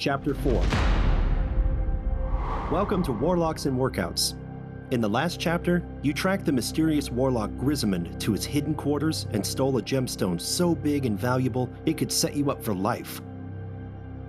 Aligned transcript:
Chapter 0.00 0.34
4 0.34 0.52
Welcome 2.72 3.02
to 3.02 3.12
Warlocks 3.12 3.66
and 3.66 3.78
Workouts. 3.78 4.32
In 4.92 5.02
the 5.02 5.10
last 5.10 5.38
chapter, 5.38 5.84
you 6.00 6.14
tracked 6.14 6.46
the 6.46 6.52
mysterious 6.52 7.10
warlock 7.10 7.50
Grizimund 7.58 8.18
to 8.20 8.32
his 8.32 8.46
hidden 8.46 8.74
quarters 8.74 9.26
and 9.32 9.44
stole 9.44 9.76
a 9.76 9.82
gemstone 9.82 10.40
so 10.40 10.74
big 10.74 11.04
and 11.04 11.20
valuable 11.20 11.68
it 11.84 11.98
could 11.98 12.10
set 12.10 12.34
you 12.34 12.50
up 12.50 12.64
for 12.64 12.72
life. 12.72 13.20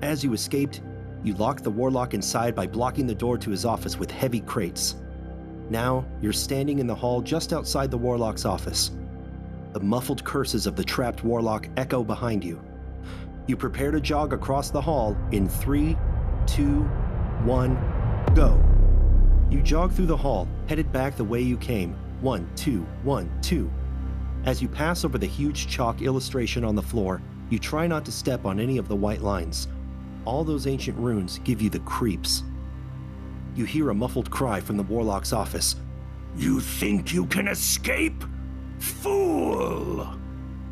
As 0.02 0.26
you 0.26 0.34
escaped, 0.34 0.81
you 1.23 1.35
locked 1.35 1.63
the 1.63 1.72
warlock 1.72 2.13
inside 2.13 2.53
by 2.53 2.67
blocking 2.67 3.08
the 3.08 3.15
door 3.15 3.38
to 3.38 3.49
his 3.49 3.63
office 3.63 3.97
with 3.97 4.12
heavy 4.12 4.42
crates. 4.42 4.97
Now, 5.69 6.06
you're 6.22 6.33
standing 6.33 6.79
in 6.79 6.88
the 6.88 6.94
hall 6.94 7.22
just 7.22 7.53
outside 7.53 7.92
the 7.92 7.97
warlock's 7.97 8.44
office. 8.44 8.92
The 9.72 9.79
muffled 9.79 10.26
curses 10.26 10.67
of 10.67 10.76
the 10.76 10.83
trapped 10.83 11.24
warlock 11.24 11.69
echo 11.78 12.03
behind 12.03 12.44
you. 12.44 12.62
You 13.47 13.58
prepare 13.58 13.92
to 13.92 13.99
jog 13.99 14.33
across 14.33 14.69
the 14.69 14.81
hall 14.81 15.17
in 15.31 15.49
three, 15.49 15.97
two, 16.45 16.84
one, 17.44 17.76
go. 18.36 18.64
You 19.50 19.62
jog 19.62 19.91
through 19.91 20.05
the 20.05 20.17
hall, 20.17 20.48
headed 20.67 20.91
back 20.91 21.17
the 21.17 21.23
way 21.23 21.41
you 21.41 21.58
came. 21.58 21.95
One, 22.22 22.50
two, 22.55 22.86
one, 23.04 23.31
two. 23.41 23.70
As 24.45 24.62
you 24.62 24.67
pass 24.67 25.04
over 25.04 25.17
the 25.17 25.26
huge 25.26 25.67
chalk 25.67 26.02
illustration 26.02 26.64
on 26.64 26.76
the 26.76 26.81
floor, 26.81 27.22
you 27.50 27.59
try 27.59 27.88
not 27.88 28.05
to 28.05 28.12
step 28.12 28.45
on 28.45 28.59
any 28.59 28.77
of 28.77 28.88
the 28.88 28.95
white 28.95 29.22
lines. 29.22 29.67
All 30.23 30.44
those 30.44 30.67
ancient 30.67 30.98
runes 30.98 31.39
give 31.39 31.62
you 31.62 31.70
the 31.70 31.80
creeps. 31.80 32.44
You 33.55 33.66
hear 33.66 33.89
a 33.89 33.94
muffled 33.94 34.30
cry 34.30 34.62
from 34.62 34.78
the 34.78 34.84
warlock's 34.84 35.34
office. 35.34 35.76
You 36.38 36.62
think 36.62 37.12
you 37.12 37.26
can 37.26 37.48
escape? 37.48 38.23
Fool! 38.80 40.20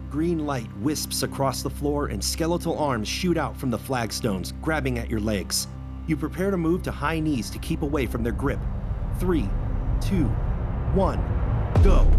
Green 0.10 0.48
light 0.48 0.68
wisps 0.78 1.22
across 1.22 1.62
the 1.62 1.70
floor 1.70 2.08
and 2.08 2.24
skeletal 2.24 2.80
arms 2.80 3.08
shoot 3.08 3.38
out 3.38 3.56
from 3.56 3.70
the 3.70 3.78
flagstones, 3.78 4.54
grabbing 4.60 4.98
at 4.98 5.08
your 5.08 5.20
legs. 5.20 5.68
You 6.08 6.18
prepare 6.18 6.50
to 6.50 6.58
move 6.58 6.82
to 6.84 6.92
high 6.92 7.20
knees 7.20 7.52
to 7.52 7.60
keep 7.60 7.84
away 7.84 8.08
from 8.08 8.24
their 8.24 8.34
grip. 8.34 8.60
Three, 9.20 9.48
two, 10.02 10.26
one, 10.96 11.20
go. 11.84 12.10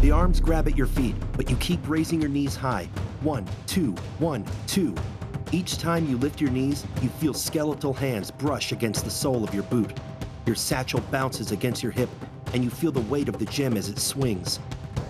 The 0.00 0.10
arms 0.10 0.40
grab 0.40 0.66
at 0.66 0.76
your 0.76 0.88
feet, 0.88 1.14
but 1.36 1.48
you 1.48 1.54
keep 1.56 1.78
raising 1.88 2.20
your 2.20 2.30
knees 2.30 2.56
high. 2.56 2.88
One, 3.20 3.46
two, 3.68 3.92
one, 4.18 4.44
two. 4.66 4.92
Each 5.52 5.78
time 5.78 6.08
you 6.08 6.16
lift 6.16 6.40
your 6.40 6.50
knees, 6.50 6.84
you 7.00 7.08
feel 7.10 7.34
skeletal 7.34 7.94
hands 7.94 8.32
brush 8.32 8.72
against 8.72 9.04
the 9.04 9.10
sole 9.10 9.44
of 9.44 9.54
your 9.54 9.64
boot. 9.64 9.96
Your 10.46 10.56
satchel 10.56 11.00
bounces 11.12 11.52
against 11.52 11.80
your 11.80 11.92
hip, 11.92 12.10
and 12.54 12.64
you 12.64 12.70
feel 12.70 12.90
the 12.90 13.02
weight 13.02 13.28
of 13.28 13.38
the 13.38 13.44
gem 13.44 13.76
as 13.76 13.88
it 13.88 14.00
swings. 14.00 14.58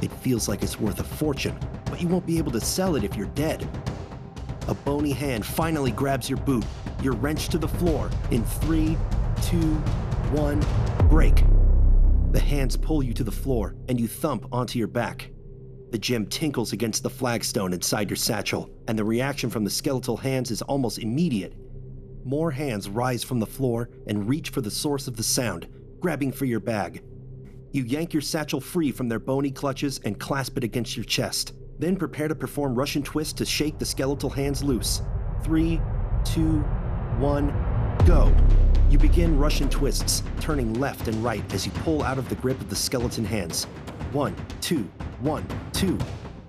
It 0.02 0.12
feels 0.12 0.48
like 0.48 0.62
it's 0.62 0.78
worth 0.78 1.00
a 1.00 1.04
fortune, 1.04 1.58
but 1.90 2.00
you 2.00 2.08
won't 2.08 2.26
be 2.26 2.38
able 2.38 2.52
to 2.52 2.60
sell 2.60 2.96
it 2.96 3.04
if 3.04 3.16
you're 3.16 3.26
dead. 3.28 3.68
A 4.68 4.74
bony 4.74 5.12
hand 5.12 5.44
finally 5.44 5.90
grabs 5.90 6.30
your 6.30 6.38
boot. 6.38 6.64
You're 7.02 7.14
wrenched 7.14 7.50
to 7.52 7.58
the 7.58 7.68
floor 7.68 8.10
in 8.30 8.44
three, 8.44 8.96
two, 9.42 9.74
one, 10.32 10.64
break. 11.08 11.44
The 12.30 12.40
hands 12.40 12.76
pull 12.76 13.02
you 13.02 13.12
to 13.14 13.24
the 13.24 13.32
floor 13.32 13.74
and 13.88 13.98
you 13.98 14.06
thump 14.06 14.46
onto 14.52 14.78
your 14.78 14.88
back. 14.88 15.30
The 15.90 15.98
gem 15.98 16.26
tinkles 16.26 16.72
against 16.72 17.02
the 17.02 17.10
flagstone 17.10 17.72
inside 17.72 18.08
your 18.08 18.16
satchel, 18.16 18.70
and 18.86 18.96
the 18.96 19.04
reaction 19.04 19.50
from 19.50 19.64
the 19.64 19.70
skeletal 19.70 20.16
hands 20.16 20.52
is 20.52 20.62
almost 20.62 21.00
immediate. 21.00 21.54
More 22.24 22.52
hands 22.52 22.88
rise 22.88 23.24
from 23.24 23.40
the 23.40 23.46
floor 23.46 23.90
and 24.06 24.28
reach 24.28 24.50
for 24.50 24.60
the 24.60 24.70
source 24.70 25.08
of 25.08 25.16
the 25.16 25.24
sound, 25.24 25.66
grabbing 25.98 26.30
for 26.30 26.44
your 26.44 26.60
bag. 26.60 27.02
You 27.72 27.82
yank 27.82 28.12
your 28.12 28.20
satchel 28.20 28.60
free 28.60 28.92
from 28.92 29.08
their 29.08 29.18
bony 29.18 29.50
clutches 29.50 29.98
and 30.04 30.20
clasp 30.20 30.56
it 30.58 30.64
against 30.64 30.96
your 30.96 31.04
chest. 31.04 31.54
Then 31.80 31.96
prepare 31.96 32.28
to 32.28 32.34
perform 32.34 32.74
Russian 32.74 33.02
twist 33.02 33.38
to 33.38 33.46
shake 33.46 33.78
the 33.78 33.86
skeletal 33.86 34.28
hands 34.28 34.62
loose. 34.62 35.00
Three, 35.42 35.80
two, 36.26 36.58
one, 37.18 37.54
go. 38.06 38.30
You 38.90 38.98
begin 38.98 39.38
Russian 39.38 39.70
twists, 39.70 40.22
turning 40.40 40.74
left 40.74 41.08
and 41.08 41.24
right 41.24 41.42
as 41.54 41.64
you 41.64 41.72
pull 41.72 42.02
out 42.02 42.18
of 42.18 42.28
the 42.28 42.34
grip 42.34 42.60
of 42.60 42.68
the 42.68 42.76
skeleton 42.76 43.24
hands. 43.24 43.64
One, 44.12 44.36
two, 44.60 44.90
one, 45.20 45.46
two. 45.72 45.96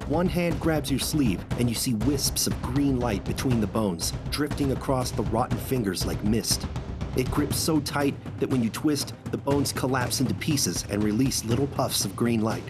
One 0.07 0.27
hand 0.27 0.59
grabs 0.59 0.91
your 0.91 0.99
sleeve, 0.99 1.39
and 1.59 1.69
you 1.69 1.75
see 1.75 1.93
wisps 1.93 2.45
of 2.45 2.61
green 2.61 2.99
light 2.99 3.23
between 3.23 3.61
the 3.61 3.67
bones, 3.67 4.11
drifting 4.31 4.73
across 4.73 5.11
the 5.11 5.23
rotten 5.23 5.57
fingers 5.57 6.05
like 6.05 6.21
mist. 6.25 6.67
It 7.15 7.31
grips 7.31 7.55
so 7.55 7.79
tight 7.79 8.15
that 8.41 8.49
when 8.49 8.61
you 8.61 8.69
twist, 8.69 9.13
the 9.31 9.37
bones 9.37 9.71
collapse 9.71 10.19
into 10.19 10.33
pieces 10.33 10.83
and 10.89 11.01
release 11.01 11.45
little 11.45 11.67
puffs 11.67 12.03
of 12.03 12.17
green 12.17 12.41
light. 12.41 12.63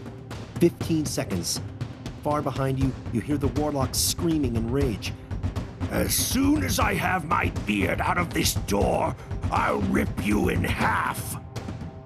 15 0.59 1.07
seconds, 1.07 1.59
Far 2.23 2.43
behind 2.43 2.79
you, 2.79 2.93
you 3.13 3.19
hear 3.19 3.37
the 3.37 3.47
warlock 3.47 3.95
screaming 3.95 4.55
in 4.55 4.71
rage. 4.71 5.11
As 5.89 6.13
soon 6.13 6.63
as 6.63 6.79
I 6.79 6.93
have 6.93 7.25
my 7.25 7.49
beard 7.65 7.99
out 7.99 8.19
of 8.19 8.31
this 8.31 8.53
door, 8.53 9.15
I'll 9.51 9.81
rip 9.81 10.09
you 10.23 10.49
in 10.49 10.63
half. 10.63 11.37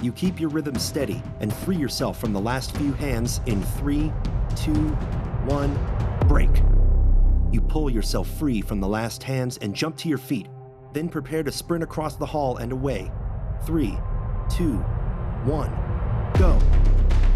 You 0.01 0.13
keep 0.13 0.39
your 0.39 0.49
rhythm 0.49 0.75
steady 0.79 1.21
and 1.41 1.53
free 1.53 1.75
yourself 1.75 2.19
from 2.19 2.31
the 2.31 2.39
last 2.39 2.75
few 2.77 2.93
hands 2.93 3.41
in 3.45 3.61
three, 3.61 4.11
two, 4.55 4.87
one, 5.45 5.77
break. 6.27 6.63
You 7.51 7.61
pull 7.61 7.89
yourself 7.89 8.29
free 8.39 8.61
from 8.61 8.79
the 8.79 8.87
last 8.87 9.21
hands 9.21 9.57
and 9.57 9.75
jump 9.75 9.97
to 9.97 10.09
your 10.09 10.17
feet, 10.17 10.47
then 10.93 11.09
prepare 11.09 11.43
to 11.43 11.51
sprint 11.51 11.83
across 11.83 12.15
the 12.15 12.25
hall 12.25 12.57
and 12.57 12.71
away. 12.71 13.11
Three, 13.65 13.97
two, 14.49 14.77
one, 15.43 15.71
go. 16.39 16.57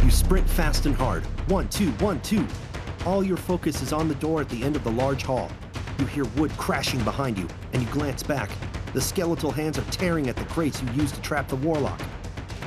You 0.04 0.12
sprint 0.12 0.50
fast 0.50 0.86
and 0.86 0.96
hard. 0.96 1.26
One, 1.50 1.68
two, 1.68 1.92
one, 1.94 2.22
two. 2.22 2.48
All 3.06 3.24
your 3.24 3.38
focus 3.38 3.82
is 3.82 3.94
on 3.94 4.10
the 4.10 4.16
door 4.16 4.42
at 4.42 4.50
the 4.50 4.62
end 4.62 4.76
of 4.76 4.84
the 4.84 4.92
large 4.92 5.24
hall. 5.24 5.50
You 5.98 6.06
hear 6.06 6.26
wood 6.36 6.52
crashing 6.58 7.02
behind 7.04 7.38
you, 7.38 7.48
and 7.72 7.82
you 7.82 7.88
glance 7.90 8.24
back. 8.24 8.50
The 8.94 9.02
skeletal 9.02 9.52
hands 9.52 9.78
are 9.78 9.84
tearing 9.92 10.28
at 10.28 10.36
the 10.36 10.44
crates 10.46 10.82
you 10.82 10.92
used 10.92 11.16
to 11.16 11.22
trap 11.22 11.48
the 11.48 11.56
warlock. 11.56 12.02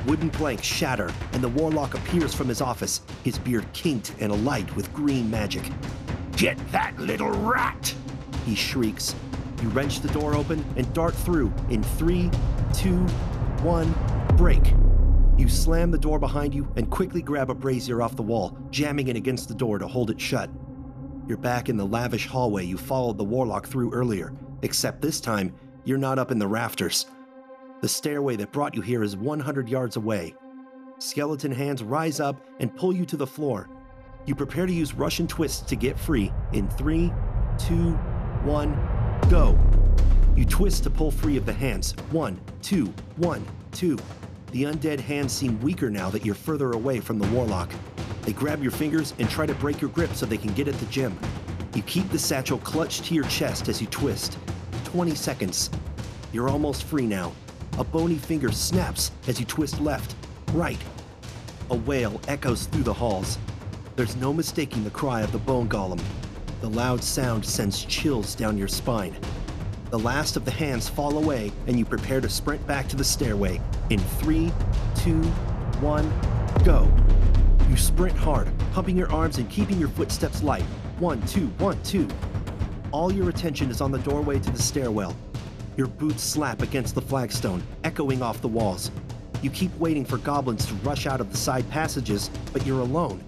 Wooden 0.07 0.31
planks 0.31 0.65
shatter, 0.65 1.13
and 1.33 1.43
the 1.43 1.49
warlock 1.49 1.93
appears 1.93 2.33
from 2.33 2.47
his 2.47 2.61
office, 2.61 3.01
his 3.23 3.37
beard 3.37 3.65
kinked 3.73 4.15
and 4.19 4.31
alight 4.31 4.75
with 4.75 4.91
green 4.93 5.29
magic. 5.29 5.63
Get 6.35 6.57
that 6.71 6.97
little 6.97 7.31
rat! 7.31 7.93
He 8.45 8.55
shrieks. 8.55 9.15
You 9.61 9.69
wrench 9.69 10.01
the 10.01 10.09
door 10.09 10.35
open 10.35 10.65
and 10.75 10.91
dart 10.93 11.13
through 11.13 11.53
in 11.69 11.83
three, 11.83 12.31
two, 12.73 12.97
one, 13.61 13.93
break. 14.35 14.73
You 15.43 15.49
slam 15.49 15.91
the 15.91 15.97
door 15.97 16.19
behind 16.19 16.55
you 16.55 16.71
and 16.77 16.89
quickly 16.89 17.21
grab 17.21 17.49
a 17.49 17.53
brazier 17.53 18.01
off 18.01 18.15
the 18.15 18.23
wall, 18.23 18.57
jamming 18.69 19.09
it 19.09 19.17
against 19.17 19.49
the 19.49 19.53
door 19.53 19.77
to 19.77 19.85
hold 19.85 20.09
it 20.09 20.21
shut. 20.21 20.49
You're 21.27 21.35
back 21.35 21.67
in 21.67 21.75
the 21.75 21.85
lavish 21.85 22.27
hallway 22.27 22.63
you 22.63 22.77
followed 22.77 23.17
the 23.17 23.25
warlock 23.25 23.67
through 23.67 23.91
earlier, 23.91 24.31
except 24.61 25.01
this 25.01 25.19
time, 25.19 25.53
you're 25.83 25.97
not 25.97 26.17
up 26.17 26.31
in 26.31 26.39
the 26.39 26.47
rafters. 26.47 27.07
The 27.81 27.89
stairway 27.89 28.37
that 28.37 28.53
brought 28.53 28.73
you 28.73 28.81
here 28.81 29.03
is 29.03 29.17
100 29.17 29.67
yards 29.67 29.97
away. 29.97 30.33
Skeleton 30.99 31.51
hands 31.51 31.83
rise 31.83 32.21
up 32.21 32.41
and 32.61 32.73
pull 32.73 32.95
you 32.95 33.05
to 33.05 33.17
the 33.17 33.27
floor. 33.27 33.69
You 34.25 34.35
prepare 34.35 34.65
to 34.65 34.71
use 34.71 34.93
Russian 34.93 35.27
twists 35.27 35.59
to 35.63 35.75
get 35.75 35.99
free 35.99 36.31
in 36.53 36.69
three, 36.69 37.11
two, 37.57 37.91
one, 38.45 38.79
go. 39.29 39.59
You 40.37 40.45
twist 40.45 40.83
to 40.83 40.89
pull 40.89 41.11
free 41.11 41.35
of 41.35 41.45
the 41.45 41.51
hands. 41.51 41.95
One, 42.11 42.39
two, 42.61 42.93
one, 43.17 43.45
two. 43.73 43.99
The 44.53 44.65
undead 44.65 44.99
hands 44.99 45.33
seem 45.33 45.59
weaker 45.61 45.89
now 45.89 46.11
that 46.11 46.23
you're 46.23 46.35
further 46.35 46.73
away 46.73 46.99
from 46.99 47.17
the 47.17 47.27
warlock. 47.29 47.71
They 48.21 48.33
grab 48.33 48.61
your 48.61 48.71
fingers 48.71 49.15
and 49.17 49.27
try 49.27 49.47
to 49.47 49.55
break 49.55 49.81
your 49.81 49.89
grip 49.89 50.13
so 50.13 50.27
they 50.27 50.37
can 50.37 50.53
get 50.53 50.67
at 50.67 50.75
the 50.75 50.85
gem. 50.85 51.17
You 51.73 51.81
keep 51.81 52.07
the 52.11 52.19
satchel 52.19 52.59
clutched 52.59 53.05
to 53.05 53.15
your 53.15 53.23
chest 53.23 53.67
as 53.67 53.81
you 53.81 53.87
twist. 53.87 54.37
20 54.83 55.15
seconds. 55.15 55.71
You're 56.31 56.49
almost 56.49 56.83
free 56.83 57.07
now. 57.07 57.31
A 57.79 57.83
bony 57.83 58.19
finger 58.19 58.51
snaps 58.51 59.09
as 59.27 59.39
you 59.39 59.45
twist 59.47 59.81
left, 59.81 60.15
right. 60.51 60.77
A 61.71 61.75
wail 61.75 62.21
echoes 62.27 62.67
through 62.67 62.83
the 62.83 62.93
halls. 62.93 63.39
There's 63.95 64.15
no 64.17 64.31
mistaking 64.31 64.83
the 64.83 64.91
cry 64.91 65.21
of 65.23 65.31
the 65.31 65.39
bone 65.39 65.67
golem. 65.67 65.99
The 66.61 66.69
loud 66.69 67.03
sound 67.03 67.43
sends 67.43 67.85
chills 67.85 68.35
down 68.35 68.59
your 68.59 68.67
spine. 68.67 69.15
The 69.89 69.97
last 69.97 70.37
of 70.37 70.45
the 70.45 70.51
hands 70.51 70.89
fall 70.89 71.17
away, 71.17 71.51
and 71.65 71.77
you 71.77 71.85
prepare 71.85 72.21
to 72.21 72.29
sprint 72.29 72.65
back 72.67 72.87
to 72.89 72.95
the 72.95 73.03
stairway. 73.03 73.59
In 73.93 73.99
three, 73.99 74.51
two, 74.95 75.21
one, 75.79 76.11
go. 76.63 76.91
You 77.69 77.77
sprint 77.77 78.17
hard, 78.17 78.51
pumping 78.71 78.97
your 78.97 79.11
arms 79.11 79.37
and 79.37 79.47
keeping 79.51 79.77
your 79.77 79.89
footsteps 79.89 80.41
light. 80.41 80.63
One, 80.97 81.21
two, 81.27 81.45
one, 81.59 81.79
two. 81.83 82.07
All 82.91 83.13
your 83.13 83.29
attention 83.29 83.69
is 83.69 83.81
on 83.81 83.91
the 83.91 83.99
doorway 83.99 84.39
to 84.39 84.49
the 84.49 84.59
stairwell. 84.59 85.15
Your 85.77 85.85
boots 85.85 86.23
slap 86.23 86.63
against 86.63 86.95
the 86.95 87.03
flagstone, 87.03 87.61
echoing 87.83 88.23
off 88.23 88.41
the 88.41 88.47
walls. 88.47 88.89
You 89.43 89.51
keep 89.51 89.71
waiting 89.77 90.05
for 90.05 90.17
goblins 90.17 90.65
to 90.65 90.73
rush 90.75 91.05
out 91.05 91.21
of 91.21 91.29
the 91.29 91.37
side 91.37 91.69
passages, 91.69 92.31
but 92.51 92.65
you're 92.65 92.79
alone. 92.79 93.23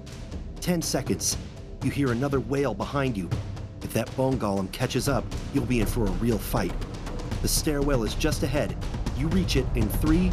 Ten 0.62 0.82
seconds. 0.82 1.38
You 1.84 1.92
hear 1.92 2.12
another 2.12 2.40
wail 2.40 2.74
behind 2.74 3.16
you, 3.16 3.30
if 3.84 3.94
that 3.94 4.10
bone 4.18 4.40
golem 4.40 4.72
catches 4.72 5.08
up, 5.08 5.26
you'll 5.54 5.68
be 5.68 5.82
in 5.82 5.86
for 5.86 6.08
a 6.08 6.12
real 6.14 6.40
fight. 6.40 6.74
The 7.44 7.48
stairwell 7.48 8.04
is 8.04 8.16
just 8.16 8.42
ahead. 8.42 8.76
You 9.16 9.28
reach 9.28 9.56
it 9.56 9.66
in 9.76 9.88
three, 9.88 10.32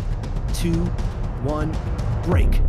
two, 0.54 0.84
one, 1.44 1.76
break. 2.22 2.60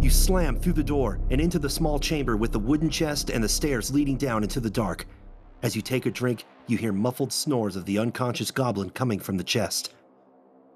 You 0.00 0.10
slam 0.10 0.56
through 0.56 0.74
the 0.74 0.82
door 0.84 1.20
and 1.30 1.40
into 1.40 1.58
the 1.58 1.70
small 1.70 1.98
chamber 1.98 2.36
with 2.36 2.52
the 2.52 2.58
wooden 2.58 2.90
chest 2.90 3.30
and 3.30 3.42
the 3.42 3.48
stairs 3.48 3.92
leading 3.92 4.16
down 4.16 4.42
into 4.42 4.60
the 4.60 4.70
dark. 4.70 5.06
As 5.62 5.74
you 5.74 5.82
take 5.82 6.06
a 6.06 6.10
drink, 6.10 6.44
you 6.66 6.76
hear 6.76 6.92
muffled 6.92 7.32
snores 7.32 7.74
of 7.74 7.84
the 7.84 7.98
unconscious 7.98 8.50
goblin 8.50 8.90
coming 8.90 9.18
from 9.18 9.36
the 9.36 9.44
chest. 9.44 9.94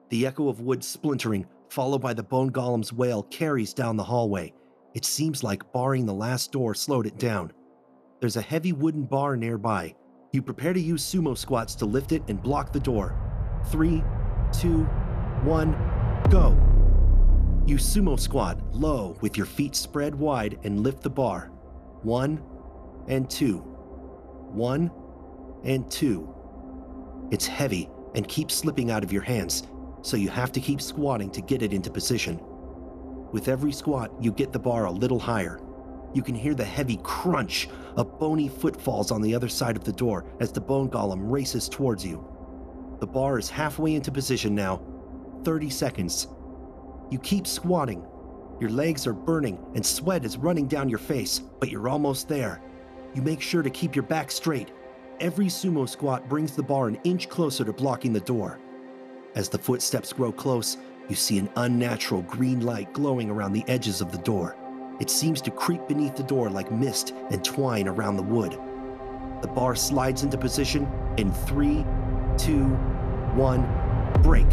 The 0.09 0.27
echo 0.27 0.49
of 0.49 0.61
wood 0.61 0.83
splintering, 0.83 1.47
followed 1.69 2.01
by 2.01 2.15
the 2.15 2.23
bone 2.23 2.51
golem's 2.51 2.93
wail, 2.93 3.23
carries 3.25 3.73
down 3.73 3.97
the 3.97 4.05
hallway. 4.05 4.53
It 4.95 5.05
seems 5.05 5.43
like 5.43 5.73
barring 5.73 6.05
the 6.05 6.15
last 6.15 6.53
door 6.53 6.75
slowed 6.75 7.07
it 7.07 7.19
down. 7.19 7.53
There's 8.21 8.37
a 8.37 8.43
heavy 8.43 8.73
wooden 8.73 9.05
bar 9.05 9.37
nearby. 9.37 9.95
You 10.33 10.43
prepare 10.43 10.73
to 10.73 10.81
use 10.81 11.05
sumo 11.05 11.37
squats 11.37 11.75
to 11.77 11.87
lift 11.87 12.13
it 12.13 12.23
and 12.29 12.43
block 12.43 12.73
the 12.73 12.81
door. 12.81 13.17
Three, 13.67 14.03
two, 14.53 14.85
one, 15.45 15.73
go. 16.31 16.57
You 17.67 17.77
sumo 17.77 18.19
squat 18.19 18.61
low 18.73 19.17
with 19.21 19.37
your 19.37 19.47
feet 19.47 19.75
spread 19.77 20.15
wide 20.15 20.59
and 20.65 20.83
lift 20.83 21.03
the 21.03 21.11
bar. 21.11 21.51
One 22.03 22.43
and 23.09 23.29
two. 23.31 23.59
One 23.59 24.91
and 25.65 25.91
two. 25.91 26.35
It's 27.31 27.47
heavy 27.47 27.89
and 28.15 28.29
keeps 28.29 28.55
slipping 28.55 28.91
out 28.91 29.05
of 29.05 29.13
your 29.13 29.23
hands, 29.23 29.63
so 30.03 30.17
you 30.17 30.29
have 30.29 30.53
to 30.53 30.61
keep 30.61 30.81
squatting 30.81 31.31
to 31.31 31.41
get 31.41 31.63
it 31.63 31.73
into 31.73 31.91
position. 31.91 32.41
With 33.33 33.49
every 33.49 33.73
squat, 33.73 34.13
you 34.21 34.33
get 34.33 34.53
the 34.53 34.59
bar 34.59 34.85
a 34.85 34.91
little 34.91 35.19
higher. 35.19 35.61
You 36.13 36.23
can 36.23 36.35
hear 36.35 36.55
the 36.55 36.65
heavy 36.65 36.99
crunch 37.03 37.69
of 37.97 38.19
bony 38.19 38.49
footfalls 38.49 39.11
on 39.11 39.23
the 39.23 39.35
other 39.35 39.49
side 39.49 39.77
of 39.77 39.85
the 39.85 39.93
door 39.93 40.27
as 40.41 40.53
the 40.53 40.61
bone 40.61 40.91
golem 40.91 41.31
races 41.31 41.69
towards 41.69 42.05
you. 42.05 42.27
The 43.01 43.07
bar 43.07 43.39
is 43.39 43.49
halfway 43.49 43.95
into 43.95 44.13
position 44.13 44.55
now. 44.55 44.83
30 45.45 45.71
seconds. 45.71 46.29
You 47.11 47.19
keep 47.19 47.47
squatting. 47.47 48.07
Your 48.61 48.71
legs 48.71 49.07
are 49.07 49.13
burning 49.13 49.59
and 49.75 49.85
sweat 49.85 50.25
is 50.25 50.37
running 50.37 50.69
down 50.69 50.89
your 50.89 50.99
face, 50.99 51.41
but 51.61 51.71
you're 51.71 51.89
almost 51.89 52.29
there. 52.29 52.63
You 53.15 53.23
make 53.23 53.41
sure 53.41 53.63
to 53.63 53.71
keep 53.71 53.95
your 53.95 54.05
back 54.05 54.31
straight. 54.31 54.73
Every 55.21 55.47
sumo 55.47 55.89
squat 55.89 56.29
brings 56.29 56.57
the 56.57 56.63
bar 56.63 56.89
an 56.89 56.99
inch 57.05 57.29
closer 57.29 57.65
to 57.65 57.73
blocking 57.73 58.13
the 58.13 58.21
door. 58.21 58.59
As 59.35 59.49
the 59.49 59.59
footsteps 59.59 60.13
grow 60.13 60.33
close, 60.33 60.77
you 61.09 61.17
see 61.17 61.39
an 61.39 61.51
unnatural 61.57 62.23
green 62.23 62.61
light 62.61 62.93
glowing 62.93 63.31
around 63.31 63.53
the 63.53 63.65
edges 63.69 64.01
of 64.01 64.13
the 64.13 64.19
door. 64.19 64.57
It 65.01 65.11
seems 65.11 65.41
to 65.43 65.51
creep 65.51 65.89
beneath 65.89 66.17
the 66.17 66.23
door 66.23 66.49
like 66.49 66.71
mist 66.71 67.15
and 67.31 67.45
twine 67.45 67.89
around 67.89 68.17
the 68.17 68.23
wood. 68.23 68.59
The 69.43 69.49
bar 69.49 69.75
slides 69.75 70.23
into 70.23 70.39
position 70.39 70.87
in 71.19 71.33
three, 71.33 71.85
two, 72.39 72.67
one, 73.35 73.67
break. 74.23 74.47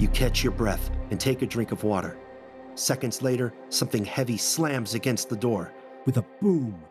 You 0.00 0.08
catch 0.08 0.42
your 0.42 0.54
breath 0.54 0.90
and 1.10 1.20
take 1.20 1.42
a 1.42 1.46
drink 1.46 1.72
of 1.72 1.84
water. 1.84 2.16
Seconds 2.74 3.20
later, 3.20 3.52
something 3.68 4.02
heavy 4.02 4.38
slams 4.38 4.94
against 4.94 5.28
the 5.28 5.36
door. 5.36 5.74
With 6.06 6.16
a 6.16 6.24
boom, 6.40 6.82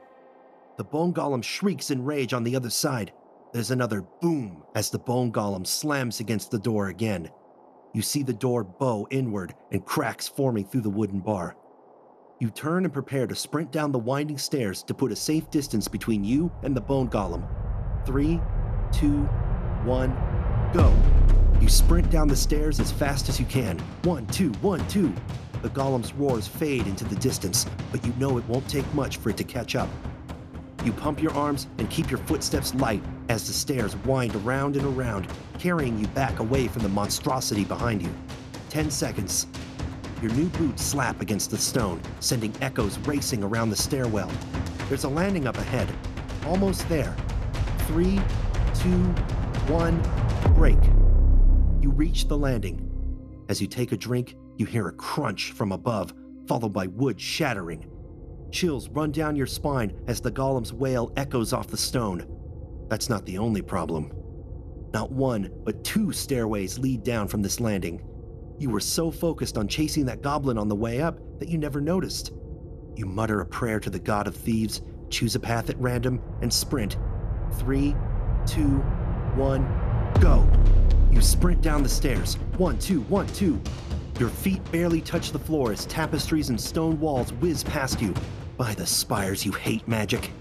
the 0.77 0.83
bone 0.83 1.11
golem 1.11 1.43
shrieks 1.43 1.89
in 1.89 2.05
rage 2.05 2.33
on 2.33 2.43
the 2.43 2.55
other 2.55 2.69
side. 2.69 3.11
There's 3.51 3.71
another 3.71 4.03
boom 4.21 4.63
as 4.75 4.91
the 4.91 4.99
bone 4.99 5.31
golem 5.31 5.65
slams 5.65 6.19
against 6.19 6.51
the 6.51 6.59
door 6.59 6.89
again. 6.89 7.31
You 7.95 8.03
see 8.03 8.21
the 8.21 8.31
door 8.31 8.63
bow 8.63 9.07
inward 9.09 9.55
and 9.71 9.83
cracks 9.83 10.27
forming 10.27 10.65
through 10.65 10.81
the 10.81 10.89
wooden 10.91 11.19
bar. 11.19 11.57
You 12.39 12.51
turn 12.51 12.85
and 12.85 12.93
prepare 12.93 13.25
to 13.25 13.33
sprint 13.33 13.71
down 13.71 13.91
the 13.91 13.97
winding 13.97 14.37
stairs 14.37 14.83
to 14.83 14.93
put 14.93 15.11
a 15.11 15.15
safe 15.15 15.49
distance 15.49 15.87
between 15.87 16.23
you 16.23 16.51
and 16.61 16.77
the 16.77 16.81
bone 16.81 17.09
golem. 17.09 17.43
Three, 18.05 18.39
two, 18.91 19.23
one, 19.83 20.15
go. 20.73 20.93
You 21.61 21.67
sprint 21.67 22.09
down 22.09 22.29
the 22.29 22.35
stairs 22.37 22.79
as 22.79 22.91
fast 22.91 23.27
as 23.27 23.37
you 23.39 23.45
can. 23.45 23.77
One, 24.03 24.25
two, 24.27 24.51
one, 24.61 24.85
two. 24.87 25.13
The 25.61 25.69
golem's 25.69 26.13
roars 26.13 26.47
fade 26.47 26.87
into 26.87 27.03
the 27.03 27.17
distance, 27.17 27.65
but 27.91 28.05
you 28.05 28.13
know 28.17 28.37
it 28.37 28.47
won't 28.47 28.67
take 28.69 28.91
much 28.93 29.17
for 29.17 29.29
it 29.29 29.37
to 29.37 29.43
catch 29.43 29.75
up. 29.75 29.89
You 30.85 30.93
pump 30.93 31.21
your 31.21 31.33
arms 31.33 31.67
and 31.77 31.89
keep 31.89 32.09
your 32.09 32.19
footsteps 32.19 32.73
light 32.75 33.03
as 33.27 33.45
the 33.45 33.51
stairs 33.51 33.97
wind 33.97 34.35
around 34.37 34.77
and 34.77 34.85
around, 34.85 35.27
carrying 35.59 35.99
you 35.99 36.07
back 36.07 36.39
away 36.39 36.69
from 36.69 36.83
the 36.83 36.89
monstrosity 36.89 37.65
behind 37.65 38.01
you. 38.01 38.13
10 38.69 38.89
seconds. 38.89 39.45
Your 40.21 40.31
new 40.31 40.47
boots 40.49 40.81
slap 40.81 41.19
against 41.21 41.51
the 41.51 41.57
stone, 41.57 42.01
sending 42.21 42.53
echoes 42.61 42.97
racing 42.99 43.43
around 43.43 43.69
the 43.69 43.75
stairwell. 43.75 44.31
There's 44.87 45.03
a 45.03 45.09
landing 45.09 45.45
up 45.45 45.57
ahead. 45.57 45.89
Almost 46.47 46.87
there. 46.87 47.15
Three, 47.87 48.21
two, 48.73 49.03
one, 49.67 50.01
break. 50.55 50.79
You 51.81 51.91
reach 51.91 52.27
the 52.27 52.37
landing. 52.37 52.85
As 53.47 53.61
you 53.61 53.67
take 53.67 53.91
a 53.93 53.97
drink, 53.97 54.35
you 54.57 54.65
hear 54.65 54.89
a 54.89 54.93
crunch 54.93 55.53
from 55.53 55.71
above, 55.71 56.13
followed 56.47 56.73
by 56.73 56.87
wood 56.87 57.19
shattering. 57.19 57.89
Chills 58.51 58.89
run 58.89 59.11
down 59.11 59.35
your 59.35 59.47
spine 59.47 59.97
as 60.07 60.19
the 60.19 60.31
golem's 60.31 60.73
wail 60.73 61.13
echoes 61.15 61.53
off 61.53 61.67
the 61.67 61.77
stone. 61.77 62.27
That's 62.89 63.09
not 63.09 63.25
the 63.25 63.37
only 63.37 63.61
problem. 63.61 64.11
Not 64.93 65.11
one, 65.11 65.51
but 65.63 65.83
two 65.83 66.11
stairways 66.11 66.79
lead 66.79 67.03
down 67.03 67.27
from 67.27 67.41
this 67.41 67.59
landing. 67.59 68.03
You 68.57 68.71
were 68.71 68.79
so 68.81 69.09
focused 69.09 69.57
on 69.57 69.67
chasing 69.67 70.05
that 70.05 70.21
goblin 70.21 70.57
on 70.57 70.67
the 70.67 70.75
way 70.75 71.01
up 71.01 71.17
that 71.39 71.47
you 71.47 71.57
never 71.57 71.79
noticed. 71.79 72.33
You 72.95 73.05
mutter 73.05 73.39
a 73.39 73.45
prayer 73.45 73.79
to 73.79 73.89
the 73.89 73.99
god 73.99 74.27
of 74.27 74.35
thieves, 74.35 74.81
choose 75.09 75.35
a 75.35 75.39
path 75.39 75.69
at 75.69 75.79
random, 75.79 76.21
and 76.41 76.51
sprint. 76.51 76.97
Three, 77.53 77.95
two, 78.45 78.79
one, 79.35 79.63
go. 80.19 80.45
You 81.11 81.21
sprint 81.21 81.61
down 81.61 81.83
the 81.83 81.89
stairs. 81.89 82.35
One, 82.57 82.77
two, 82.77 83.01
one, 83.01 83.27
two. 83.27 83.59
Your 84.19 84.29
feet 84.29 84.61
barely 84.71 85.01
touch 85.01 85.31
the 85.31 85.39
floor 85.39 85.71
as 85.71 85.85
tapestries 85.85 86.49
and 86.49 86.59
stone 86.59 86.99
walls 86.99 87.33
whiz 87.33 87.63
past 87.63 88.01
you. 88.01 88.13
By 88.57 88.73
the 88.73 88.85
spires, 88.85 89.45
you 89.45 89.51
hate 89.51 89.87
magic. 89.87 90.31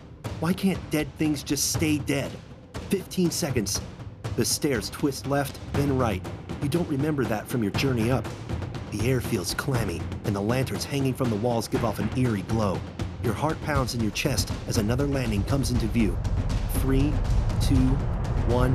Why 0.41 0.53
can't 0.53 0.79
dead 0.91 1.09
things 1.17 1.43
just 1.43 1.73
stay 1.73 1.99
dead? 1.99 2.31
15 2.91 3.31
seconds. 3.31 3.81
The 4.37 4.45
stairs 4.45 4.91
twist 4.91 5.27
left, 5.27 5.59
then 5.73 5.97
right. 5.97 6.25
You 6.63 6.69
don't 6.69 6.89
remember 6.89 7.25
that 7.25 7.49
from 7.49 7.63
your 7.63 7.73
journey 7.73 8.11
up. 8.11 8.27
The 8.91 9.09
air 9.09 9.21
feels 9.21 9.55
clammy, 9.55 10.01
and 10.25 10.35
the 10.35 10.41
lanterns 10.41 10.85
hanging 10.85 11.15
from 11.15 11.31
the 11.31 11.37
walls 11.37 11.69
give 11.69 11.85
off 11.85 11.99
an 11.99 12.11
eerie 12.17 12.43
glow. 12.43 12.81
Your 13.23 13.35
heart 13.35 13.61
pounds 13.63 13.95
in 13.95 14.01
your 14.01 14.13
chest 14.13 14.53
as 14.67 14.79
another 14.79 15.07
landing 15.07 15.45
comes 15.45 15.71
into 15.71 15.87
view. 15.87 16.17
Three, 16.75 17.13
two, 17.61 17.75
one, 18.49 18.73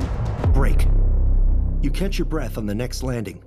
break. 0.52 0.86
You 1.84 1.90
catch 1.90 2.16
your 2.16 2.24
breath 2.24 2.56
on 2.56 2.64
the 2.64 2.74
next 2.74 3.02
landing. 3.02 3.44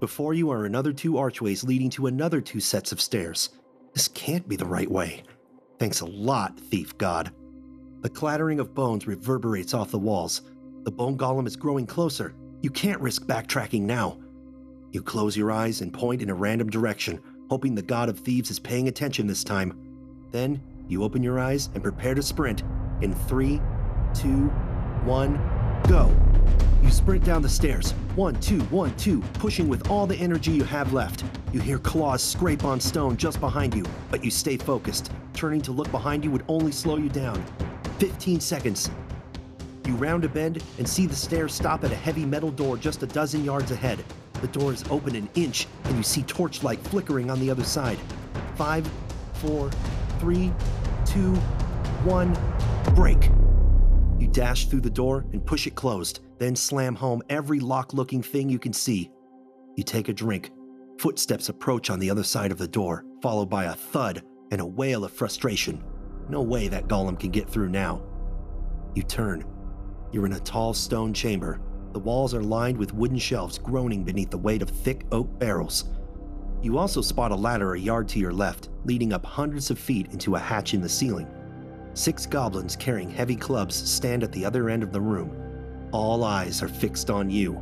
Before 0.00 0.34
you 0.34 0.50
are 0.50 0.64
another 0.64 0.92
two 0.92 1.16
archways 1.16 1.62
leading 1.62 1.90
to 1.90 2.08
another 2.08 2.40
two 2.40 2.58
sets 2.58 2.90
of 2.90 3.00
stairs. 3.00 3.50
This 3.94 4.08
can't 4.08 4.48
be 4.48 4.56
the 4.56 4.66
right 4.66 4.90
way. 4.90 5.22
Thanks 5.78 6.00
a 6.00 6.06
lot, 6.06 6.58
thief 6.58 6.98
god. 6.98 7.30
The 8.00 8.08
clattering 8.08 8.58
of 8.58 8.74
bones 8.74 9.06
reverberates 9.06 9.74
off 9.74 9.92
the 9.92 9.98
walls. 9.98 10.42
The 10.82 10.90
bone 10.90 11.16
golem 11.16 11.46
is 11.46 11.54
growing 11.54 11.86
closer. 11.86 12.34
You 12.62 12.70
can't 12.70 13.00
risk 13.00 13.26
backtracking 13.26 13.82
now. 13.82 14.18
You 14.90 15.00
close 15.00 15.36
your 15.36 15.52
eyes 15.52 15.80
and 15.80 15.94
point 15.94 16.20
in 16.20 16.30
a 16.30 16.34
random 16.34 16.70
direction, 16.70 17.20
hoping 17.48 17.76
the 17.76 17.82
god 17.82 18.08
of 18.08 18.18
thieves 18.18 18.50
is 18.50 18.58
paying 18.58 18.88
attention 18.88 19.28
this 19.28 19.44
time. 19.44 20.26
Then 20.32 20.60
you 20.88 21.04
open 21.04 21.22
your 21.22 21.38
eyes 21.38 21.70
and 21.74 21.82
prepare 21.84 22.16
to 22.16 22.24
sprint 22.24 22.64
in 23.02 23.14
three, 23.14 23.60
two, 24.14 24.48
one, 25.04 25.36
go. 25.86 26.12
You 26.82 26.90
sprint 26.90 27.24
down 27.24 27.42
the 27.42 27.48
stairs. 27.48 27.92
One, 28.14 28.38
two, 28.40 28.60
one, 28.64 28.96
two, 28.96 29.20
pushing 29.34 29.68
with 29.68 29.90
all 29.90 30.06
the 30.06 30.16
energy 30.16 30.52
you 30.52 30.64
have 30.64 30.92
left. 30.92 31.24
You 31.52 31.60
hear 31.60 31.78
claws 31.78 32.22
scrape 32.22 32.64
on 32.64 32.80
stone 32.80 33.16
just 33.16 33.40
behind 33.40 33.74
you, 33.74 33.84
but 34.10 34.24
you 34.24 34.30
stay 34.30 34.56
focused. 34.56 35.10
Turning 35.34 35.60
to 35.62 35.72
look 35.72 35.90
behind 35.90 36.24
you 36.24 36.30
would 36.30 36.44
only 36.48 36.72
slow 36.72 36.96
you 36.96 37.08
down. 37.08 37.44
15 37.98 38.40
seconds. 38.40 38.90
You 39.86 39.94
round 39.94 40.24
a 40.24 40.28
bend 40.28 40.62
and 40.78 40.88
see 40.88 41.06
the 41.06 41.16
stairs 41.16 41.54
stop 41.54 41.82
at 41.82 41.90
a 41.90 41.96
heavy 41.96 42.24
metal 42.24 42.50
door 42.50 42.76
just 42.76 43.02
a 43.02 43.06
dozen 43.06 43.44
yards 43.44 43.70
ahead. 43.70 44.04
The 44.40 44.48
door 44.48 44.72
is 44.72 44.84
open 44.90 45.16
an 45.16 45.28
inch, 45.34 45.66
and 45.84 45.96
you 45.96 46.02
see 46.02 46.22
torchlight 46.22 46.78
flickering 46.80 47.28
on 47.30 47.40
the 47.40 47.50
other 47.50 47.64
side. 47.64 47.98
Five, 48.54 48.88
four, 49.34 49.70
three, 50.20 50.52
two, 51.04 51.34
one, 52.04 52.36
break. 52.94 53.30
You 54.18 54.28
dash 54.28 54.66
through 54.66 54.82
the 54.82 54.90
door 54.90 55.24
and 55.32 55.44
push 55.44 55.66
it 55.66 55.74
closed, 55.74 56.20
then 56.38 56.56
slam 56.56 56.94
home 56.94 57.22
every 57.28 57.60
lock 57.60 57.94
looking 57.94 58.22
thing 58.22 58.48
you 58.48 58.58
can 58.58 58.72
see. 58.72 59.10
You 59.76 59.84
take 59.84 60.08
a 60.08 60.12
drink. 60.12 60.50
Footsteps 60.98 61.48
approach 61.48 61.90
on 61.90 61.98
the 61.98 62.10
other 62.10 62.24
side 62.24 62.50
of 62.50 62.58
the 62.58 62.66
door, 62.66 63.04
followed 63.22 63.48
by 63.48 63.64
a 63.64 63.74
thud 63.74 64.22
and 64.50 64.60
a 64.60 64.66
wail 64.66 65.04
of 65.04 65.12
frustration. 65.12 65.82
No 66.28 66.42
way 66.42 66.68
that 66.68 66.88
golem 66.88 67.18
can 67.18 67.30
get 67.30 67.48
through 67.48 67.68
now. 67.68 68.02
You 68.94 69.02
turn. 69.02 69.44
You're 70.12 70.26
in 70.26 70.32
a 70.32 70.40
tall 70.40 70.74
stone 70.74 71.12
chamber. 71.12 71.60
The 71.92 72.00
walls 72.00 72.34
are 72.34 72.42
lined 72.42 72.76
with 72.76 72.94
wooden 72.94 73.18
shelves 73.18 73.58
groaning 73.58 74.04
beneath 74.04 74.30
the 74.30 74.38
weight 74.38 74.62
of 74.62 74.70
thick 74.70 75.06
oak 75.12 75.38
barrels. 75.38 75.84
You 76.60 76.76
also 76.78 77.00
spot 77.00 77.30
a 77.30 77.36
ladder 77.36 77.74
a 77.74 77.78
yard 77.78 78.08
to 78.08 78.18
your 78.18 78.32
left, 78.32 78.68
leading 78.84 79.12
up 79.12 79.24
hundreds 79.24 79.70
of 79.70 79.78
feet 79.78 80.08
into 80.12 80.34
a 80.34 80.40
hatch 80.40 80.74
in 80.74 80.80
the 80.80 80.88
ceiling. 80.88 81.28
Six 81.94 82.26
goblins 82.26 82.76
carrying 82.76 83.10
heavy 83.10 83.36
clubs 83.36 83.74
stand 83.74 84.22
at 84.22 84.32
the 84.32 84.44
other 84.44 84.68
end 84.68 84.82
of 84.82 84.92
the 84.92 85.00
room. 85.00 85.47
All 85.90 86.22
eyes 86.22 86.62
are 86.62 86.68
fixed 86.68 87.08
on 87.08 87.30
you. 87.30 87.52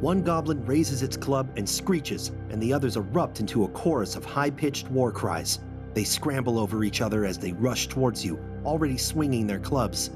One 0.00 0.22
goblin 0.22 0.66
raises 0.66 1.02
its 1.02 1.16
club 1.16 1.48
and 1.56 1.68
screeches, 1.68 2.32
and 2.50 2.60
the 2.60 2.72
others 2.72 2.96
erupt 2.96 3.38
into 3.38 3.62
a 3.62 3.68
chorus 3.68 4.16
of 4.16 4.24
high 4.24 4.50
pitched 4.50 4.90
war 4.90 5.12
cries. 5.12 5.60
They 5.94 6.02
scramble 6.02 6.58
over 6.58 6.82
each 6.82 7.00
other 7.00 7.24
as 7.24 7.38
they 7.38 7.52
rush 7.52 7.86
towards 7.86 8.24
you, 8.24 8.40
already 8.64 8.98
swinging 8.98 9.46
their 9.46 9.60
clubs. 9.60 10.10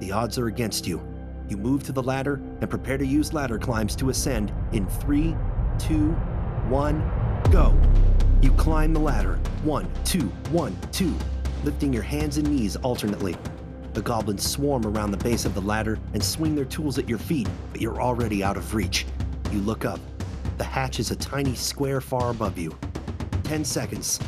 The 0.00 0.12
odds 0.12 0.38
are 0.38 0.48
against 0.48 0.86
you. 0.86 1.00
You 1.48 1.56
move 1.56 1.82
to 1.84 1.92
the 1.92 2.02
ladder 2.02 2.34
and 2.60 2.68
prepare 2.68 2.98
to 2.98 3.06
use 3.06 3.32
ladder 3.32 3.58
climbs 3.58 3.96
to 3.96 4.10
ascend 4.10 4.52
in 4.72 4.86
three, 4.86 5.34
two, 5.78 6.12
one, 6.68 7.00
go. 7.50 7.74
You 8.42 8.52
climb 8.52 8.92
the 8.92 9.00
ladder. 9.00 9.40
One, 9.64 9.90
two, 10.04 10.28
one, 10.50 10.76
two, 10.92 11.14
lifting 11.64 11.92
your 11.92 12.02
hands 12.02 12.36
and 12.36 12.48
knees 12.48 12.76
alternately. 12.76 13.36
The 13.94 14.02
goblins 14.02 14.48
swarm 14.48 14.86
around 14.86 15.10
the 15.10 15.18
base 15.18 15.44
of 15.44 15.54
the 15.54 15.60
ladder 15.60 15.98
and 16.14 16.22
swing 16.22 16.54
their 16.54 16.64
tools 16.64 16.98
at 16.98 17.08
your 17.08 17.18
feet, 17.18 17.48
but 17.70 17.80
you're 17.80 18.00
already 18.00 18.42
out 18.42 18.56
of 18.56 18.74
reach. 18.74 19.06
You 19.50 19.58
look 19.60 19.84
up. 19.84 20.00
The 20.56 20.64
hatch 20.64 20.98
is 20.98 21.10
a 21.10 21.16
tiny 21.16 21.54
square 21.54 22.00
far 22.00 22.30
above 22.30 22.56
you. 22.56 22.76
10 23.44 23.64
seconds. 23.64 24.18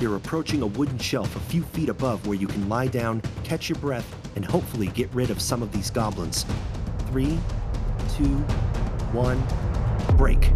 You're 0.00 0.16
approaching 0.16 0.62
a 0.62 0.66
wooden 0.66 0.98
shelf 0.98 1.36
a 1.36 1.40
few 1.40 1.62
feet 1.62 1.88
above 1.88 2.26
where 2.26 2.38
you 2.38 2.46
can 2.46 2.68
lie 2.68 2.86
down, 2.86 3.20
catch 3.44 3.68
your 3.68 3.78
breath, 3.78 4.14
and 4.34 4.44
hopefully 4.44 4.88
get 4.88 5.12
rid 5.14 5.30
of 5.30 5.40
some 5.40 5.62
of 5.62 5.72
these 5.72 5.90
goblins. 5.90 6.46
Three, 7.10 7.38
two, 8.16 8.36
one, 9.12 9.42
break. 10.16 10.52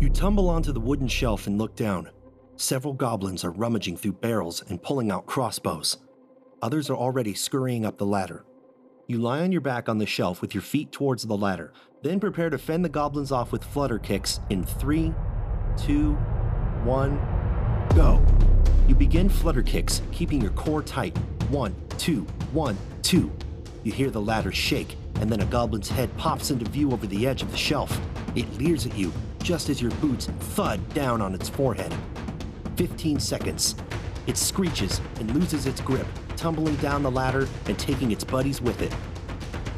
You 0.00 0.10
tumble 0.10 0.48
onto 0.48 0.72
the 0.72 0.80
wooden 0.80 1.08
shelf 1.08 1.46
and 1.46 1.58
look 1.58 1.76
down. 1.76 2.10
Several 2.56 2.94
goblins 2.94 3.44
are 3.44 3.50
rummaging 3.50 3.96
through 3.96 4.12
barrels 4.14 4.62
and 4.68 4.82
pulling 4.82 5.10
out 5.10 5.26
crossbows. 5.26 5.98
Others 6.64 6.88
are 6.88 6.96
already 6.96 7.34
scurrying 7.34 7.84
up 7.84 7.98
the 7.98 8.06
ladder. 8.06 8.42
You 9.06 9.18
lie 9.18 9.40
on 9.40 9.52
your 9.52 9.60
back 9.60 9.86
on 9.86 9.98
the 9.98 10.06
shelf 10.06 10.40
with 10.40 10.54
your 10.54 10.62
feet 10.62 10.90
towards 10.92 11.22
the 11.22 11.36
ladder, 11.36 11.74
then 12.00 12.18
prepare 12.18 12.48
to 12.48 12.56
fend 12.56 12.82
the 12.82 12.88
goblins 12.88 13.30
off 13.30 13.52
with 13.52 13.62
flutter 13.62 13.98
kicks 13.98 14.40
in 14.48 14.64
three, 14.64 15.12
two, 15.76 16.14
one, 16.82 17.18
go. 17.94 18.24
You 18.88 18.94
begin 18.94 19.28
flutter 19.28 19.62
kicks, 19.62 20.00
keeping 20.10 20.40
your 20.40 20.52
core 20.52 20.82
tight. 20.82 21.14
One, 21.50 21.74
two, 21.98 22.22
one, 22.54 22.78
two. 23.02 23.30
You 23.82 23.92
hear 23.92 24.08
the 24.08 24.22
ladder 24.22 24.50
shake, 24.50 24.96
and 25.16 25.30
then 25.30 25.42
a 25.42 25.46
goblin's 25.46 25.90
head 25.90 26.16
pops 26.16 26.50
into 26.50 26.64
view 26.70 26.92
over 26.92 27.06
the 27.06 27.26
edge 27.26 27.42
of 27.42 27.50
the 27.50 27.58
shelf. 27.58 28.00
It 28.36 28.50
leers 28.56 28.86
at 28.86 28.96
you 28.96 29.12
just 29.42 29.68
as 29.68 29.82
your 29.82 29.90
boots 29.90 30.28
thud 30.54 30.80
down 30.94 31.20
on 31.20 31.34
its 31.34 31.50
forehead. 31.50 31.94
15 32.76 33.20
seconds. 33.20 33.74
It 34.26 34.38
screeches 34.38 35.02
and 35.20 35.30
loses 35.34 35.66
its 35.66 35.82
grip, 35.82 36.06
tumbling 36.36 36.76
down 36.76 37.02
the 37.02 37.10
ladder 37.10 37.48
and 37.66 37.78
taking 37.78 38.10
its 38.10 38.24
buddies 38.24 38.60
with 38.60 38.82
it. 38.82 38.94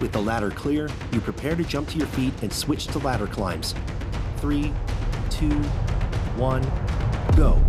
With 0.00 0.12
the 0.12 0.20
ladder 0.20 0.50
clear, 0.50 0.88
you 1.12 1.20
prepare 1.20 1.56
to 1.56 1.64
jump 1.64 1.88
to 1.90 1.98
your 1.98 2.06
feet 2.08 2.34
and 2.42 2.52
switch 2.52 2.86
to 2.88 2.98
ladder 2.98 3.26
climbs. 3.26 3.74
Three, 4.38 4.72
two, 5.30 5.54
one, 6.36 6.62
go. 7.36 7.62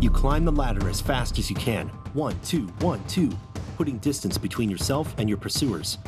You 0.00 0.10
climb 0.10 0.44
the 0.44 0.52
ladder 0.52 0.88
as 0.88 1.00
fast 1.00 1.38
as 1.38 1.50
you 1.50 1.56
can. 1.56 1.88
One, 2.14 2.38
two, 2.44 2.66
one, 2.80 3.04
two, 3.04 3.30
putting 3.76 3.98
distance 3.98 4.38
between 4.38 4.70
yourself 4.70 5.14
and 5.18 5.28
your 5.28 5.38
pursuers. 5.38 5.98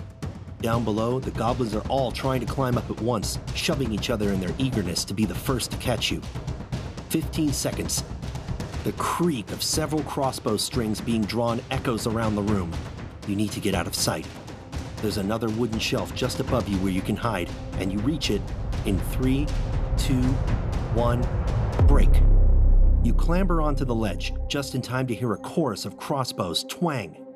Down 0.62 0.84
below, 0.84 1.20
the 1.20 1.30
goblins 1.32 1.74
are 1.74 1.86
all 1.88 2.10
trying 2.10 2.40
to 2.40 2.46
climb 2.46 2.78
up 2.78 2.90
at 2.90 3.00
once, 3.00 3.38
shoving 3.54 3.92
each 3.92 4.10
other 4.10 4.32
in 4.32 4.40
their 4.40 4.54
eagerness 4.58 5.04
to 5.04 5.14
be 5.14 5.24
the 5.24 5.34
first 5.34 5.70
to 5.72 5.76
catch 5.76 6.10
you. 6.10 6.22
15 7.10 7.52
seconds. 7.52 8.02
The 8.86 8.92
creak 8.92 9.50
of 9.50 9.64
several 9.64 10.04
crossbow 10.04 10.56
strings 10.58 11.00
being 11.00 11.22
drawn 11.22 11.60
echoes 11.72 12.06
around 12.06 12.36
the 12.36 12.42
room. 12.42 12.72
You 13.26 13.34
need 13.34 13.50
to 13.50 13.58
get 13.58 13.74
out 13.74 13.88
of 13.88 13.96
sight. 13.96 14.28
There's 15.02 15.16
another 15.16 15.48
wooden 15.48 15.80
shelf 15.80 16.14
just 16.14 16.38
above 16.38 16.68
you 16.68 16.76
where 16.76 16.92
you 16.92 17.02
can 17.02 17.16
hide, 17.16 17.50
and 17.80 17.92
you 17.92 17.98
reach 17.98 18.30
it 18.30 18.40
in 18.84 18.96
three, 18.96 19.48
two, 19.96 20.22
one, 20.94 21.26
break. 21.88 22.22
You 23.02 23.12
clamber 23.12 23.60
onto 23.60 23.84
the 23.84 23.92
ledge 23.92 24.32
just 24.46 24.76
in 24.76 24.82
time 24.82 25.08
to 25.08 25.16
hear 25.16 25.32
a 25.32 25.38
chorus 25.38 25.84
of 25.84 25.96
crossbows 25.96 26.62
twang. 26.62 27.26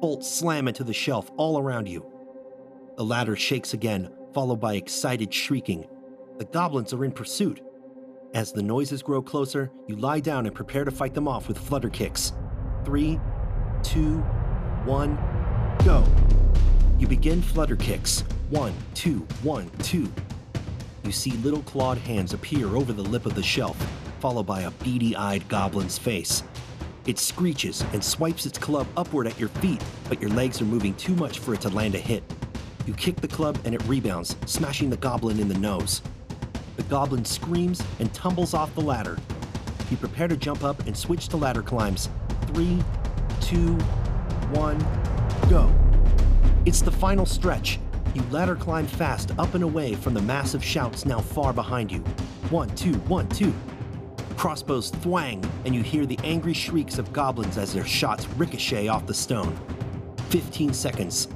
Bolts 0.00 0.32
slam 0.32 0.68
into 0.68 0.84
the 0.84 0.92
shelf 0.92 1.28
all 1.36 1.58
around 1.58 1.88
you. 1.88 2.06
The 2.96 3.04
ladder 3.04 3.34
shakes 3.34 3.74
again, 3.74 4.12
followed 4.32 4.60
by 4.60 4.74
excited 4.74 5.34
shrieking. 5.34 5.88
The 6.38 6.44
goblins 6.44 6.94
are 6.94 7.04
in 7.04 7.10
pursuit. 7.10 7.62
As 8.32 8.52
the 8.52 8.62
noises 8.62 9.02
grow 9.02 9.20
closer, 9.20 9.72
you 9.88 9.96
lie 9.96 10.20
down 10.20 10.46
and 10.46 10.54
prepare 10.54 10.84
to 10.84 10.92
fight 10.92 11.14
them 11.14 11.26
off 11.26 11.48
with 11.48 11.58
flutter 11.58 11.90
kicks. 11.90 12.32
Three, 12.84 13.18
two, 13.82 14.18
one, 14.84 15.16
go. 15.84 16.04
You 17.00 17.08
begin 17.08 17.42
flutter 17.42 17.74
kicks. 17.74 18.22
One, 18.50 18.72
two, 18.94 19.26
one, 19.42 19.68
two. 19.80 20.12
You 21.02 21.10
see 21.10 21.32
little 21.38 21.62
clawed 21.62 21.98
hands 21.98 22.32
appear 22.32 22.68
over 22.76 22.92
the 22.92 23.02
lip 23.02 23.26
of 23.26 23.34
the 23.34 23.42
shelf, 23.42 23.76
followed 24.20 24.46
by 24.46 24.60
a 24.60 24.70
beady 24.70 25.16
eyed 25.16 25.48
goblin's 25.48 25.98
face. 25.98 26.44
It 27.06 27.18
screeches 27.18 27.84
and 27.92 28.04
swipes 28.04 28.46
its 28.46 28.58
club 28.58 28.86
upward 28.96 29.26
at 29.26 29.40
your 29.40 29.48
feet, 29.48 29.82
but 30.08 30.20
your 30.20 30.30
legs 30.30 30.62
are 30.62 30.66
moving 30.66 30.94
too 30.94 31.16
much 31.16 31.40
for 31.40 31.52
it 31.52 31.62
to 31.62 31.68
land 31.68 31.96
a 31.96 31.98
hit. 31.98 32.22
You 32.86 32.94
kick 32.94 33.16
the 33.16 33.26
club 33.26 33.58
and 33.64 33.74
it 33.74 33.82
rebounds, 33.88 34.36
smashing 34.46 34.88
the 34.88 34.96
goblin 34.96 35.40
in 35.40 35.48
the 35.48 35.58
nose. 35.58 36.00
The 36.80 36.88
goblin 36.88 37.26
screams 37.26 37.82
and 37.98 38.10
tumbles 38.14 38.54
off 38.54 38.74
the 38.74 38.80
ladder. 38.80 39.18
You 39.90 39.98
prepare 39.98 40.28
to 40.28 40.36
jump 40.38 40.64
up 40.64 40.86
and 40.86 40.96
switch 40.96 41.28
to 41.28 41.36
ladder 41.36 41.60
climbs. 41.60 42.08
Three, 42.46 42.82
two, 43.42 43.74
one, 44.54 44.78
go. 45.50 45.70
It's 46.64 46.80
the 46.80 46.90
final 46.90 47.26
stretch. 47.26 47.78
You 48.14 48.22
ladder 48.30 48.56
climb 48.56 48.86
fast 48.86 49.32
up 49.38 49.52
and 49.52 49.62
away 49.62 49.94
from 49.94 50.14
the 50.14 50.22
massive 50.22 50.64
shouts 50.64 51.04
now 51.04 51.20
far 51.20 51.52
behind 51.52 51.92
you. 51.92 51.98
One, 52.48 52.74
two, 52.76 52.94
one, 53.00 53.28
two. 53.28 53.52
Crossbows 54.38 54.90
thwang, 54.90 55.46
and 55.66 55.74
you 55.74 55.82
hear 55.82 56.06
the 56.06 56.18
angry 56.24 56.54
shrieks 56.54 56.96
of 56.96 57.12
goblins 57.12 57.58
as 57.58 57.74
their 57.74 57.84
shots 57.84 58.26
ricochet 58.38 58.88
off 58.88 59.04
the 59.04 59.12
stone. 59.12 59.54
15 60.30 60.72
seconds. 60.72 61.28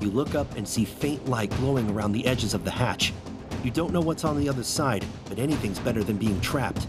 You 0.00 0.10
look 0.10 0.34
up 0.34 0.56
and 0.56 0.66
see 0.66 0.86
faint 0.86 1.28
light 1.28 1.50
glowing 1.58 1.90
around 1.90 2.12
the 2.12 2.26
edges 2.26 2.54
of 2.54 2.64
the 2.64 2.70
hatch. 2.70 3.12
You 3.64 3.70
don't 3.70 3.92
know 3.92 4.00
what's 4.00 4.24
on 4.24 4.38
the 4.38 4.48
other 4.48 4.62
side, 4.62 5.04
but 5.28 5.38
anything's 5.38 5.78
better 5.80 6.04
than 6.04 6.16
being 6.16 6.40
trapped. 6.40 6.86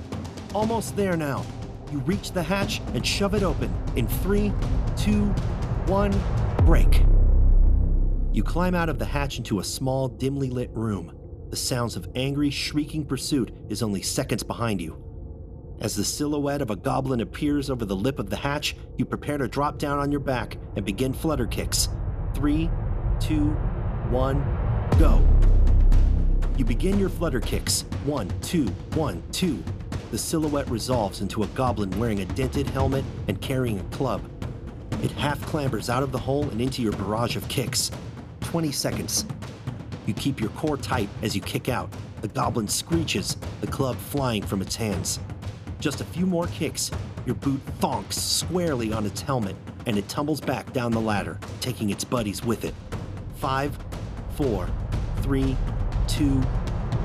Almost 0.54 0.96
there 0.96 1.18
now. 1.18 1.46
You 1.92 2.00
reach 2.00 2.32
the 2.32 2.44
hatch 2.44 2.82
and 2.94 3.06
shove 3.06 3.34
it 3.34 3.44
open 3.44 3.74
in 3.96 4.08
three, 4.08 4.54
two, 4.96 5.26
one, 5.88 6.14
break. 6.66 7.04
You 8.32 8.44
climb 8.44 8.76
out 8.76 8.90
of 8.90 9.00
the 9.00 9.06
hatch 9.06 9.40
into 9.40 9.60
a 9.60 9.64
small, 9.64 10.08
dimly 10.08 10.52
lit 10.52 10.70
room. 10.72 11.16
The 11.50 11.56
sounds 11.56 11.96
of 11.96 12.08
angry, 12.14 12.52
shrieking 12.52 13.06
pursuit 13.06 13.52
is 13.70 13.82
only 13.82 14.04
seconds 14.04 14.44
behind 14.44 14.80
you. 14.80 15.04
As 15.82 15.96
the 15.96 16.04
silhouette 16.04 16.62
of 16.62 16.70
a 16.70 16.76
goblin 16.76 17.22
appears 17.22 17.72
over 17.72 17.86
the 17.86 17.96
lip 17.96 18.20
of 18.20 18.30
the 18.30 18.36
hatch, 18.36 18.76
you 18.98 19.06
prepare 19.06 19.40
to 19.40 19.48
drop 19.48 19.80
down 19.80 19.98
on 19.98 20.12
your 20.12 20.20
back 20.20 20.58
and 20.76 20.86
begin 20.86 21.14
flutter 21.14 21.48
kicks. 21.48 21.90
Three, 22.36 22.70
two, 23.20 23.46
one, 24.12 24.44
go. 25.00 25.26
You 26.60 26.66
begin 26.66 27.00
your 27.00 27.08
flutter 27.08 27.40
kicks. 27.40 27.86
One, 28.04 28.30
two, 28.42 28.68
one, 28.94 29.24
two. 29.32 29.64
The 30.12 30.18
silhouette 30.18 30.70
resolves 30.70 31.22
into 31.22 31.44
a 31.44 31.48
goblin 31.48 31.90
wearing 31.98 32.20
a 32.20 32.26
dented 32.26 32.68
helmet 32.68 33.06
and 33.30 33.40
carrying 33.40 33.80
a 33.80 33.84
club. 33.96 34.30
It 35.02 35.12
half 35.12 35.40
clambers 35.46 35.90
out 35.90 36.04
of 36.04 36.12
the 36.12 36.18
hole 36.18 36.50
and 36.50 36.60
into 36.60 36.82
your 36.82 36.92
barrage 36.92 37.38
of 37.38 37.48
kicks. 37.48 37.92
20 38.42 38.74
seconds. 38.74 39.26
You 40.06 40.14
keep 40.14 40.42
your 40.42 40.50
core 40.50 40.76
tight 40.76 41.08
as 41.22 41.34
you 41.34 41.40
kick 41.40 41.70
out. 41.70 41.90
The 42.20 42.28
goblin 42.28 42.68
screeches, 42.68 43.38
the 43.62 43.68
club 43.68 43.96
flying 43.96 44.44
from 44.44 44.62
its 44.62 44.76
hands. 44.76 45.22
Just 45.80 46.02
a 46.02 46.06
few 46.06 46.26
more 46.26 46.48
kicks, 46.48 46.92
your 47.26 47.36
boot 47.36 47.66
thonks 47.80 48.16
squarely 48.16 48.92
on 48.92 49.06
its 49.06 49.22
helmet, 49.22 49.56
and 49.86 49.98
it 49.98 50.10
tumbles 50.10 50.42
back 50.42 50.74
down 50.74 50.92
the 50.92 51.00
ladder, 51.00 51.40
taking 51.62 51.90
its 51.90 52.04
buddies 52.04 52.44
with 52.44 52.66
it. 52.66 52.76
Five, 53.36 53.78
four, 54.36 54.70
three, 55.22 55.56
two, 56.10 56.42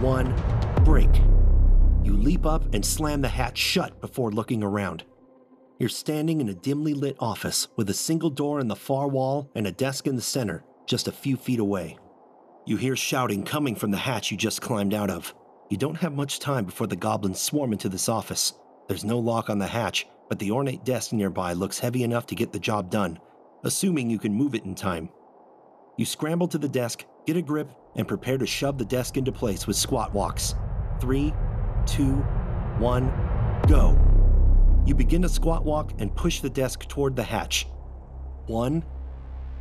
one, 0.00 0.34
break. 0.82 1.14
You 2.02 2.16
leap 2.16 2.46
up 2.46 2.74
and 2.74 2.84
slam 2.84 3.20
the 3.20 3.28
hatch 3.28 3.58
shut 3.58 4.00
before 4.00 4.32
looking 4.32 4.62
around. 4.62 5.04
You're 5.78 5.90
standing 5.90 6.40
in 6.40 6.48
a 6.48 6.54
dimly 6.54 6.94
lit 6.94 7.16
office 7.20 7.68
with 7.76 7.90
a 7.90 7.94
single 7.94 8.30
door 8.30 8.60
in 8.60 8.68
the 8.68 8.76
far 8.76 9.06
wall 9.06 9.50
and 9.54 9.66
a 9.66 9.72
desk 9.72 10.06
in 10.06 10.16
the 10.16 10.22
center, 10.22 10.64
just 10.86 11.06
a 11.06 11.12
few 11.12 11.36
feet 11.36 11.58
away. 11.58 11.98
You 12.64 12.78
hear 12.78 12.96
shouting 12.96 13.44
coming 13.44 13.76
from 13.76 13.90
the 13.90 13.98
hatch 13.98 14.30
you 14.30 14.38
just 14.38 14.62
climbed 14.62 14.94
out 14.94 15.10
of. 15.10 15.34
You 15.68 15.76
don't 15.76 15.96
have 15.96 16.14
much 16.14 16.38
time 16.38 16.64
before 16.64 16.86
the 16.86 16.96
goblins 16.96 17.40
swarm 17.40 17.72
into 17.72 17.90
this 17.90 18.08
office. 18.08 18.54
There's 18.88 19.04
no 19.04 19.18
lock 19.18 19.50
on 19.50 19.58
the 19.58 19.66
hatch, 19.66 20.06
but 20.28 20.38
the 20.38 20.50
ornate 20.50 20.84
desk 20.84 21.12
nearby 21.12 21.52
looks 21.52 21.78
heavy 21.78 22.04
enough 22.04 22.26
to 22.26 22.34
get 22.34 22.52
the 22.52 22.58
job 22.58 22.90
done, 22.90 23.18
assuming 23.64 24.08
you 24.08 24.18
can 24.18 24.32
move 24.32 24.54
it 24.54 24.64
in 24.64 24.74
time. 24.74 25.10
You 25.96 26.06
scramble 26.06 26.48
to 26.48 26.58
the 26.58 26.68
desk, 26.68 27.04
get 27.26 27.36
a 27.36 27.42
grip, 27.42 27.70
and 27.96 28.08
prepare 28.08 28.38
to 28.38 28.46
shove 28.46 28.78
the 28.78 28.84
desk 28.84 29.16
into 29.16 29.32
place 29.32 29.66
with 29.66 29.76
squat 29.76 30.12
walks. 30.12 30.54
Three, 31.00 31.32
two, 31.86 32.14
one, 32.78 33.12
go. 33.68 33.98
You 34.86 34.94
begin 34.94 35.22
to 35.22 35.28
squat 35.28 35.64
walk 35.64 35.92
and 35.98 36.14
push 36.14 36.40
the 36.40 36.50
desk 36.50 36.86
toward 36.88 37.16
the 37.16 37.22
hatch. 37.22 37.66
One 38.46 38.84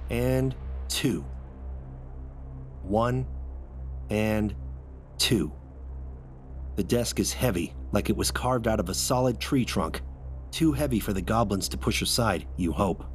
and 0.10 0.56
two. 0.88 1.24
One 2.82 3.26
and 4.10 4.54
two. 5.18 5.54
The 6.76 6.84
desk 6.84 7.20
is 7.20 7.32
heavy, 7.32 7.76
like 7.92 8.10
it 8.10 8.18
was 8.18 8.32
carved 8.32 8.68
out 8.68 8.80
of 8.80 8.90
a 8.90 8.94
solid 8.94 9.40
tree 9.40 9.64
trunk. 9.64 10.02
Too 10.52 10.72
heavy 10.72 11.00
for 11.00 11.14
the 11.14 11.22
goblins 11.22 11.70
to 11.70 11.78
push 11.78 12.02
aside, 12.02 12.48
you 12.58 12.72
hope. 12.72 13.06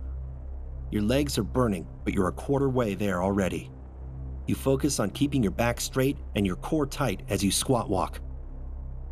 Your 0.91 1.03
legs 1.03 1.37
are 1.39 1.45
burning, 1.45 1.87
but 2.05 2.15
you're 2.15 2.29
a 2.29 2.33
quarter 2.33 2.69
way 2.69 2.95
there 2.95 3.23
already. 3.23 3.71
You 4.49 4.55
focus 4.55 4.99
on 4.99 5.11
keeping 5.11 5.43
your 5.43 5.53
back 5.53 5.79
straight 5.79 6.17
and 6.35 6.47
your 6.47 6.57
core 6.57 6.87
tight 6.87 7.21
as 7.29 7.45
you 7.45 7.51
squat 7.51 7.91
walk. 7.91 8.19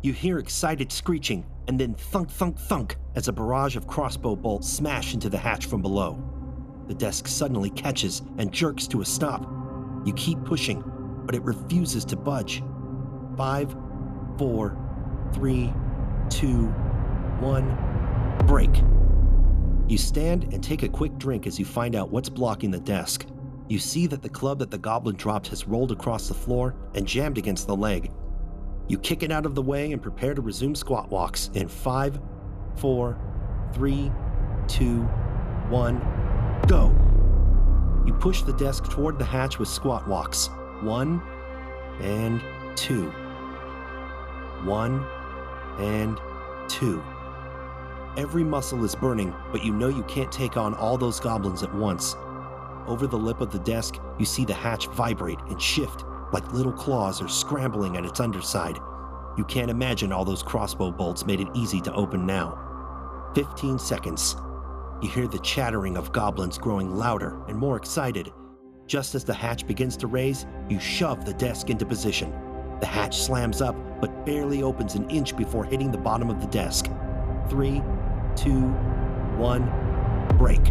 You 0.01 0.11
hear 0.11 0.39
excited 0.39 0.91
screeching 0.91 1.45
and 1.67 1.79
then 1.79 1.93
thunk, 1.93 2.31
thunk, 2.31 2.57
thunk 2.57 2.97
as 3.13 3.27
a 3.27 3.33
barrage 3.33 3.75
of 3.75 3.85
crossbow 3.85 4.35
bolts 4.35 4.67
smash 4.67 5.13
into 5.13 5.29
the 5.29 5.37
hatch 5.37 5.67
from 5.67 5.83
below. 5.83 6.19
The 6.87 6.95
desk 6.95 7.27
suddenly 7.27 7.69
catches 7.69 8.23
and 8.39 8.51
jerks 8.51 8.87
to 8.87 9.01
a 9.01 9.05
stop. 9.05 9.47
You 10.05 10.13
keep 10.13 10.43
pushing, 10.43 10.83
but 11.25 11.35
it 11.35 11.43
refuses 11.43 12.03
to 12.05 12.15
budge. 12.15 12.63
Five, 13.37 13.75
four, 14.39 14.75
three, 15.33 15.71
two, 16.31 16.65
one, 17.39 17.77
break. 18.47 18.71
You 19.87 19.99
stand 19.99 20.51
and 20.51 20.63
take 20.63 20.81
a 20.81 20.89
quick 20.89 21.15
drink 21.19 21.45
as 21.45 21.59
you 21.59 21.65
find 21.65 21.95
out 21.95 22.09
what's 22.09 22.29
blocking 22.29 22.71
the 22.71 22.79
desk. 22.79 23.27
You 23.69 23.79
see 23.79 24.07
that 24.07 24.21
the 24.21 24.29
club 24.29 24.59
that 24.59 24.71
the 24.71 24.77
goblin 24.77 25.15
dropped 25.15 25.47
has 25.49 25.67
rolled 25.67 25.91
across 25.91 26.27
the 26.27 26.33
floor 26.33 26.75
and 26.95 27.05
jammed 27.05 27.37
against 27.37 27.67
the 27.67 27.75
leg. 27.75 28.11
You 28.87 28.97
kick 28.97 29.23
it 29.23 29.31
out 29.31 29.45
of 29.45 29.55
the 29.55 29.61
way 29.61 29.91
and 29.91 30.01
prepare 30.01 30.33
to 30.33 30.41
resume 30.41 30.73
squat 30.73 31.09
walks 31.09 31.49
in 31.53 31.67
five, 31.67 32.17
four, 32.77 33.19
three, 33.73 34.09
two, 34.67 35.01
one, 35.69 35.99
go. 36.67 36.95
You 38.05 38.13
push 38.13 38.43
the 38.43 38.53
desk 38.53 38.89
toward 38.89 39.19
the 39.19 39.25
hatch 39.25 39.59
with 39.59 39.67
squat 39.67 40.07
walks. 40.07 40.49
One 40.81 41.21
and 41.99 42.41
two. 42.77 43.09
One 44.63 45.05
and 45.79 46.17
two. 46.69 47.03
Every 48.15 48.45
muscle 48.45 48.83
is 48.85 48.95
burning, 48.95 49.35
but 49.51 49.63
you 49.65 49.73
know 49.73 49.89
you 49.89 50.03
can't 50.03 50.31
take 50.31 50.55
on 50.55 50.73
all 50.73 50.97
those 50.97 51.19
goblins 51.19 51.63
at 51.63 51.75
once. 51.75 52.15
Over 52.87 53.05
the 53.05 53.17
lip 53.17 53.41
of 53.41 53.51
the 53.51 53.59
desk, 53.59 53.95
you 54.17 54.25
see 54.25 54.45
the 54.45 54.53
hatch 54.53 54.87
vibrate 54.87 55.39
and 55.49 55.61
shift 55.61 56.05
like 56.31 56.53
little 56.53 56.71
claws 56.71 57.21
are 57.21 57.27
scrambling 57.27 57.97
at 57.97 58.05
its 58.05 58.19
underside. 58.19 58.77
You 59.37 59.45
can't 59.45 59.71
imagine 59.71 60.11
all 60.11 60.25
those 60.25 60.43
crossbow 60.43 60.91
bolts 60.91 61.25
made 61.25 61.39
it 61.39 61.47
easy 61.53 61.79
to 61.81 61.93
open 61.93 62.25
now. 62.25 63.31
15 63.35 63.79
seconds. 63.79 64.35
You 65.01 65.09
hear 65.09 65.27
the 65.27 65.39
chattering 65.39 65.95
of 65.95 66.11
goblins 66.11 66.57
growing 66.57 66.95
louder 66.95 67.39
and 67.47 67.57
more 67.57 67.77
excited. 67.77 68.31
Just 68.87 69.15
as 69.15 69.23
the 69.23 69.33
hatch 69.33 69.67
begins 69.67 69.95
to 69.97 70.07
raise, 70.07 70.45
you 70.69 70.79
shove 70.79 71.25
the 71.25 71.33
desk 71.33 71.69
into 71.69 71.85
position. 71.85 72.33
The 72.79 72.87
hatch 72.87 73.17
slams 73.17 73.61
up, 73.61 73.75
but 74.01 74.25
barely 74.25 74.63
opens 74.63 74.95
an 74.95 75.09
inch 75.09 75.35
before 75.35 75.65
hitting 75.65 75.91
the 75.91 75.97
bottom 75.97 76.29
of 76.29 76.41
the 76.41 76.47
desk. 76.47 76.89
Three, 77.49 77.81
two, 78.35 78.61
one, 79.37 79.69
break. 80.37 80.61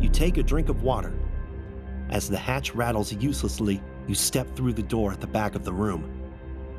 You 0.00 0.08
take 0.08 0.38
a 0.38 0.42
drink 0.42 0.68
of 0.68 0.82
water. 0.82 1.19
As 2.10 2.28
the 2.28 2.38
hatch 2.38 2.74
rattles 2.74 3.12
uselessly, 3.12 3.80
you 4.08 4.14
step 4.14 4.54
through 4.56 4.72
the 4.72 4.82
door 4.82 5.12
at 5.12 5.20
the 5.20 5.26
back 5.26 5.54
of 5.54 5.64
the 5.64 5.72
room. 5.72 6.10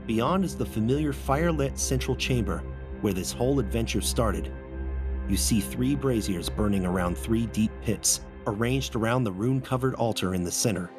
Beyond 0.06 0.44
is 0.44 0.56
the 0.56 0.66
familiar 0.66 1.14
fire-lit 1.14 1.80
central 1.80 2.18
chamber 2.18 2.64
where 3.00 3.14
this 3.14 3.32
whole 3.32 3.60
adventure 3.60 4.02
started. 4.02 4.52
You 5.30 5.38
see 5.38 5.62
three 5.62 5.96
braziers 5.96 6.50
burning 6.50 6.86
around 6.86 7.18
three 7.18 7.46
deep 7.48 7.72
pits, 7.82 8.22
arranged 8.46 8.96
around 8.96 9.24
the 9.24 9.32
rune-covered 9.32 9.96
altar 9.96 10.34
in 10.36 10.44
the 10.44 10.52
center. 10.52 10.92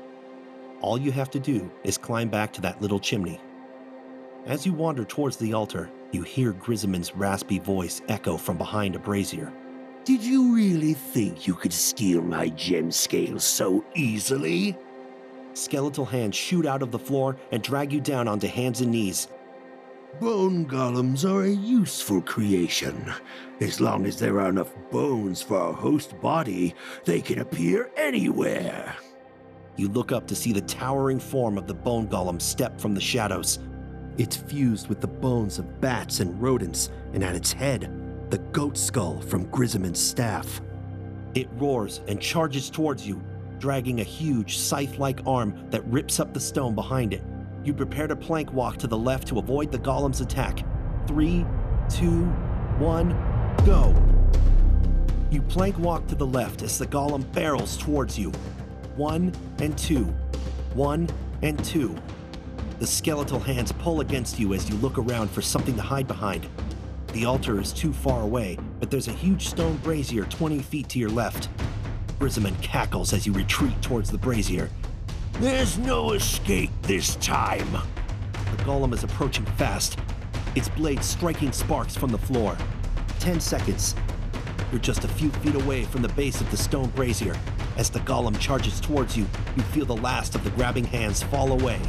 All 0.81 0.99
you 0.99 1.12
have 1.12 1.31
to 1.31 1.39
do 1.39 1.71
is 1.85 1.99
climb 1.99 2.29
back 2.29 2.53
to 2.55 2.61
that 2.62 2.81
little 2.81 2.99
chimney. 2.99 3.41
As 4.47 4.65
you 4.65 4.73
wander 4.73 5.05
towards 5.05 5.37
the 5.37 5.53
altar, 5.53 5.91
you 6.11 6.23
hear 6.23 6.53
Grizimund's 6.53 7.15
raspy 7.15 7.59
voice 7.59 8.01
echo 8.09 8.37
from 8.37 8.57
behind 8.57 8.97
a 8.97 8.99
brazier. 8.99 9.53
Did 10.04 10.25
you 10.25 10.52
really 10.52 10.94
think 10.94 11.47
you 11.47 11.54
could 11.54 11.73
steal 11.73 12.23
my 12.23 12.49
gem 12.49 12.90
scales 12.90 13.44
so 13.44 13.85
easily? 13.94 14.76
Skeletal 15.54 16.04
hands 16.04 16.35
shoot 16.35 16.66
out 16.66 16.82
of 16.82 16.90
the 16.90 16.99
floor 16.99 17.37
and 17.52 17.62
drag 17.62 17.92
you 17.92 18.00
down 18.00 18.26
onto 18.26 18.49
hands 18.49 18.80
and 18.80 18.90
knees. 18.90 19.28
Bone 20.21 20.66
golems 20.66 21.24
are 21.24 21.44
a 21.44 21.50
useful 21.50 22.20
creation. 22.20 23.12
As 23.61 23.81
long 23.81 24.05
as 24.05 24.18
there 24.18 24.40
are 24.40 24.48
enough 24.48 24.74
bones 24.90 25.40
for 25.40 25.70
a 25.70 25.72
host 25.72 26.20
body, 26.20 26.74
they 27.05 27.20
can 27.20 27.38
appear 27.38 27.88
anywhere. 27.96 28.96
You 29.77 29.88
look 29.88 30.11
up 30.11 30.27
to 30.27 30.35
see 30.35 30.53
the 30.53 30.62
towering 30.62 31.20
form 31.20 31.57
of 31.57 31.68
the 31.68 31.74
bone 31.74 32.09
golem 32.09 32.42
step 32.42 32.81
from 32.81 32.94
the 32.94 33.00
shadows. 33.00 33.61
It's 34.18 34.37
fused 34.37 34.88
with 34.88 35.00
the 35.00 35.07
bones 35.07 35.61
of 35.61 35.81
bats 35.81 36.18
and 36.18 36.42
rodents, 36.42 36.90
and 37.12 37.22
at 37.22 37.37
its 37.37 37.53
head, 37.53 38.02
the 38.33 38.38
goat 38.38 38.79
skull 38.79 39.21
from 39.21 39.45
Grizimund's 39.51 40.01
staff. 40.01 40.62
It 41.35 41.51
roars 41.59 42.01
and 42.09 42.18
charges 42.18 42.71
towards 42.71 43.07
you, 43.07 43.23
dragging 43.59 44.01
a 44.01 44.05
huge 44.05 44.57
scythe 44.57 44.99
like 44.99 45.21
arm 45.27 45.66
that 45.68 45.85
rips 45.85 46.18
up 46.18 46.33
the 46.33 46.40
stone 46.40 46.75
behind 46.75 47.12
it. 47.12 47.23
You 47.62 47.75
prepare 47.75 48.07
to 48.07 48.16
plank 48.16 48.51
walk 48.51 48.79
to 48.79 48.87
the 48.87 48.97
left 48.97 49.29
to 49.29 49.38
avoid 49.38 49.71
the 49.71 49.79
golem's 49.79 50.23
attack. 50.23 50.64
Three, 51.07 51.45
two, 51.90 52.25
one, 52.79 53.11
go. 53.66 53.95
You 55.31 55.42
plank 55.42 55.79
walk 55.79 56.07
to 56.07 56.14
the 56.14 56.27
left 56.27 56.62
as 56.62 56.79
the 56.79 56.87
golem 56.87 57.31
barrels 57.33 57.77
towards 57.77 58.18
you. 58.18 58.31
One 58.97 59.35
and 59.59 59.77
two. 59.77 60.05
One 60.73 61.07
and 61.42 61.62
two. 61.62 61.95
The 62.79 62.87
skeletal 62.87 63.40
hands 63.40 63.73
pull 63.73 64.01
against 64.01 64.38
you 64.38 64.55
as 64.55 64.71
you 64.71 64.77
look 64.77 64.97
around 64.97 65.31
for 65.31 65.42
something 65.42 65.77
to 65.77 65.83
hide 65.83 66.09
behind. 66.09 66.49
The 67.12 67.27
altar 67.27 67.61
is 67.61 67.75
too 67.75 67.92
far 67.92 68.22
away, 68.22 68.59
but 68.81 68.90
there's 68.90 69.09
a 69.09 69.12
huge 69.12 69.46
stone 69.48 69.77
brazier 69.79 70.25
20 70.25 70.61
feet 70.61 70.88
to 70.88 70.98
your 70.98 71.11
left. 71.11 71.51
Grizimund 72.18 72.61
cackles 72.62 73.12
as 73.12 73.27
you 73.27 73.35
retreat 73.35 73.81
towards 73.83 74.11
the 74.11 74.16
brazier. 74.16 74.70
There's 75.35 75.77
no 75.77 76.12
escape 76.12 76.70
this 76.81 77.16
time. 77.16 77.70
The 78.33 78.62
golem 78.64 78.94
is 78.94 79.05
approaching 79.05 79.44
fast, 79.44 79.98
its 80.55 80.70
blade 80.70 81.05
striking 81.05 81.53
sparks 81.53 81.94
from 81.94 82.11
the 82.11 82.18
floor. 82.18 82.57
Ten 83.18 83.40
seconds. 83.40 83.94
You're 84.70 84.81
just 84.81 85.05
a 85.05 85.09
few 85.09 85.29
feet 85.31 85.55
away 85.55 85.85
from 85.85 86.01
the 86.01 86.09
base 86.11 86.40
of 86.40 86.51
the 86.51 86.57
stone 86.57 86.88
brazier. 86.90 87.37
As 87.77 87.90
the 87.90 88.01
golem 88.01 88.38
charges 88.40 88.81
towards 88.81 89.18
you, 89.18 89.27
you 89.55 89.62
feel 89.64 89.85
the 89.85 89.96
last 89.96 90.35
of 90.35 90.44
the 90.44 90.51
grabbing 90.51 90.85
hands 90.85 91.22
fall 91.22 91.53
away. 91.53 91.81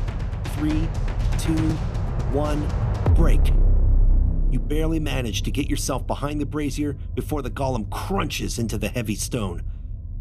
Three, 0.57 0.89
two, 1.37 1.69
one, 2.33 2.67
break. 3.15 3.39
You 4.53 4.59
barely 4.59 4.99
manage 4.99 5.41
to 5.41 5.51
get 5.51 5.67
yourself 5.67 6.05
behind 6.05 6.39
the 6.39 6.45
brazier 6.45 6.95
before 7.15 7.41
the 7.41 7.49
golem 7.49 7.89
crunches 7.89 8.59
into 8.59 8.77
the 8.77 8.87
heavy 8.87 9.15
stone. 9.15 9.63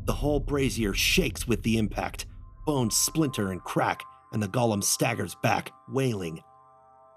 The 0.06 0.14
whole 0.14 0.40
brazier 0.40 0.94
shakes 0.94 1.46
with 1.46 1.62
the 1.62 1.76
impact. 1.76 2.24
Bones 2.64 2.96
splinter 2.96 3.52
and 3.52 3.62
crack, 3.62 4.02
and 4.32 4.42
the 4.42 4.48
golem 4.48 4.82
staggers 4.82 5.36
back, 5.42 5.70
wailing. 5.86 6.40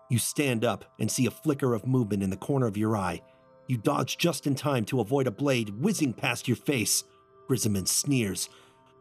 You 0.09 0.19
stand 0.19 0.65
up 0.65 0.83
and 0.99 1.09
see 1.09 1.25
a 1.25 1.31
flicker 1.31 1.73
of 1.73 1.87
movement 1.87 2.21
in 2.21 2.31
the 2.31 2.35
corner 2.35 2.67
of 2.67 2.75
your 2.75 2.97
eye. 2.97 3.21
You 3.69 3.77
dodge 3.77 4.17
just 4.17 4.45
in 4.45 4.53
time 4.53 4.83
to 4.87 4.99
avoid 4.99 5.25
a 5.25 5.31
blade 5.31 5.69
whizzing 5.69 6.11
past 6.11 6.49
your 6.49 6.57
face. 6.57 7.05
Grizimund 7.49 7.87
sneers. 7.87 8.49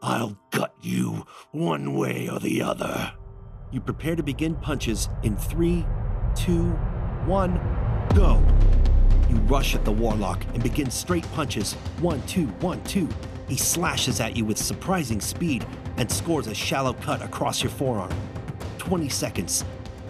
I'll 0.02 0.38
gut 0.52 0.72
you 0.80 1.26
one 1.50 1.94
way 1.94 2.28
or 2.28 2.38
the 2.38 2.62
other. 2.62 3.12
You 3.72 3.80
prepare 3.80 4.14
to 4.14 4.22
begin 4.22 4.54
punches 4.54 5.08
in 5.24 5.36
three, 5.36 5.84
two, 6.36 6.70
one. 7.26 7.83
Go! 8.14 8.40
You 9.28 9.36
rush 9.48 9.74
at 9.74 9.84
the 9.84 9.90
warlock 9.90 10.44
and 10.54 10.62
begin 10.62 10.88
straight 10.88 11.24
punches. 11.32 11.72
One, 12.00 12.22
two, 12.28 12.46
one, 12.60 12.80
two. 12.84 13.08
He 13.48 13.56
slashes 13.56 14.20
at 14.20 14.36
you 14.36 14.44
with 14.44 14.56
surprising 14.56 15.20
speed 15.20 15.66
and 15.96 16.10
scores 16.10 16.46
a 16.46 16.54
shallow 16.54 16.92
cut 16.92 17.22
across 17.22 17.60
your 17.60 17.70
forearm. 17.70 18.12
20 18.78 19.08
seconds. 19.08 19.64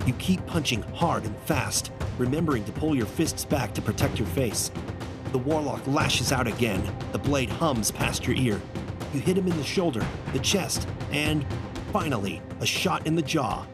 You 0.05 0.13
keep 0.15 0.45
punching 0.47 0.83
hard 0.83 1.25
and 1.25 1.35
fast, 1.47 1.93
remembering 2.19 2.65
to 2.65 2.73
pull 2.73 2.95
your 2.95 3.07
fists 3.07 3.47
back 3.47 3.73
to 3.73 3.81
protect 3.81 4.19
your 4.19 4.29
face. 4.29 4.71
The 5.33 5.39
warlock 5.39 5.87
lashes 5.87 6.31
out 6.31 6.47
again. 6.47 6.83
The 7.13 7.19
blade 7.19 7.49
hums 7.49 7.91
past 7.91 8.27
your 8.27 8.37
ear. 8.37 8.61
You 9.15 9.21
hit 9.21 9.39
him 9.39 9.49
in 9.49 9.57
the 9.57 9.65
shoulder, 9.65 10.07
the 10.35 10.41
chest, 10.41 10.87
and 11.11 11.47
finally, 11.91 12.43
a 12.61 12.67
shot 12.67 13.07
in 13.07 13.15
the 13.15 13.23
jaw. 13.23 13.65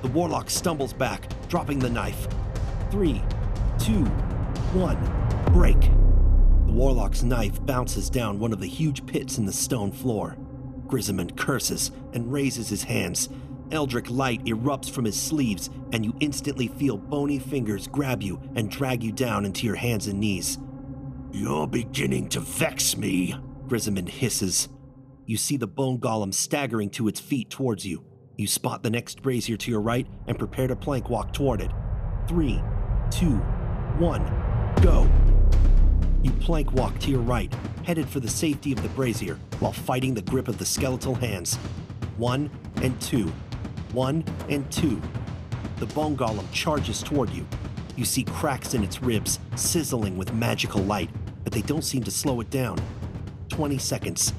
The 0.00 0.08
warlock 0.08 0.48
stumbles 0.48 0.94
back, 0.94 1.28
dropping 1.48 1.80
the 1.80 1.90
knife. 1.90 2.28
Three, 2.90 3.22
two, 3.84 4.04
one, 4.72 4.96
break. 5.52 5.78
The 5.82 6.72
warlock's 6.72 7.22
knife 7.22 7.64
bounces 7.66 8.08
down 8.08 8.38
one 8.38 8.54
of 8.54 8.58
the 8.58 8.66
huge 8.66 9.04
pits 9.04 9.36
in 9.36 9.44
the 9.44 9.52
stone 9.52 9.92
floor. 9.92 10.38
Grizimund 10.86 11.36
curses 11.36 11.90
and 12.14 12.32
raises 12.32 12.70
his 12.70 12.84
hands. 12.84 13.28
Eldritch 13.70 14.08
light 14.08 14.42
erupts 14.44 14.90
from 14.90 15.04
his 15.04 15.20
sleeves, 15.20 15.68
and 15.92 16.02
you 16.02 16.14
instantly 16.20 16.68
feel 16.68 16.96
bony 16.96 17.38
fingers 17.38 17.86
grab 17.86 18.22
you 18.22 18.40
and 18.54 18.70
drag 18.70 19.02
you 19.02 19.12
down 19.12 19.44
into 19.44 19.66
your 19.66 19.76
hands 19.76 20.06
and 20.06 20.18
knees. 20.18 20.56
You're 21.30 21.66
beginning 21.66 22.30
to 22.30 22.40
vex 22.40 22.96
me, 22.96 23.34
Grizimund 23.66 24.08
hisses. 24.08 24.70
You 25.26 25.36
see 25.36 25.58
the 25.58 25.66
bone 25.66 25.98
golem 25.98 26.32
staggering 26.32 26.88
to 26.90 27.06
its 27.08 27.20
feet 27.20 27.50
towards 27.50 27.84
you. 27.84 28.02
You 28.38 28.46
spot 28.46 28.82
the 28.82 28.90
next 28.90 29.20
brazier 29.20 29.58
to 29.58 29.70
your 29.70 29.82
right 29.82 30.06
and 30.26 30.38
prepare 30.38 30.68
to 30.68 30.76
plank 30.76 31.10
walk 31.10 31.34
toward 31.34 31.60
it. 31.60 31.70
Three, 32.26 32.62
two, 33.10 33.42
one, 33.98 34.24
go. 34.82 35.08
You 36.22 36.32
plank 36.32 36.72
walk 36.72 36.98
to 37.00 37.10
your 37.10 37.20
right, 37.20 37.52
headed 37.84 38.08
for 38.08 38.18
the 38.18 38.28
safety 38.28 38.72
of 38.72 38.82
the 38.82 38.88
brazier, 38.90 39.38
while 39.60 39.72
fighting 39.72 40.14
the 40.14 40.22
grip 40.22 40.48
of 40.48 40.58
the 40.58 40.64
skeletal 40.64 41.14
hands. 41.14 41.56
One 42.16 42.50
and 42.82 43.00
two. 43.00 43.32
One 43.92 44.24
and 44.48 44.68
two. 44.72 45.00
The 45.76 45.86
bone 45.86 46.16
golem 46.16 46.50
charges 46.50 47.02
toward 47.02 47.30
you. 47.30 47.46
You 47.94 48.04
see 48.04 48.24
cracks 48.24 48.74
in 48.74 48.82
its 48.82 49.00
ribs, 49.00 49.38
sizzling 49.54 50.16
with 50.16 50.34
magical 50.34 50.82
light, 50.82 51.10
but 51.44 51.52
they 51.52 51.62
don't 51.62 51.84
seem 51.84 52.02
to 52.02 52.10
slow 52.10 52.40
it 52.40 52.50
down. 52.50 52.80
20 53.50 53.78
seconds. 53.78 54.32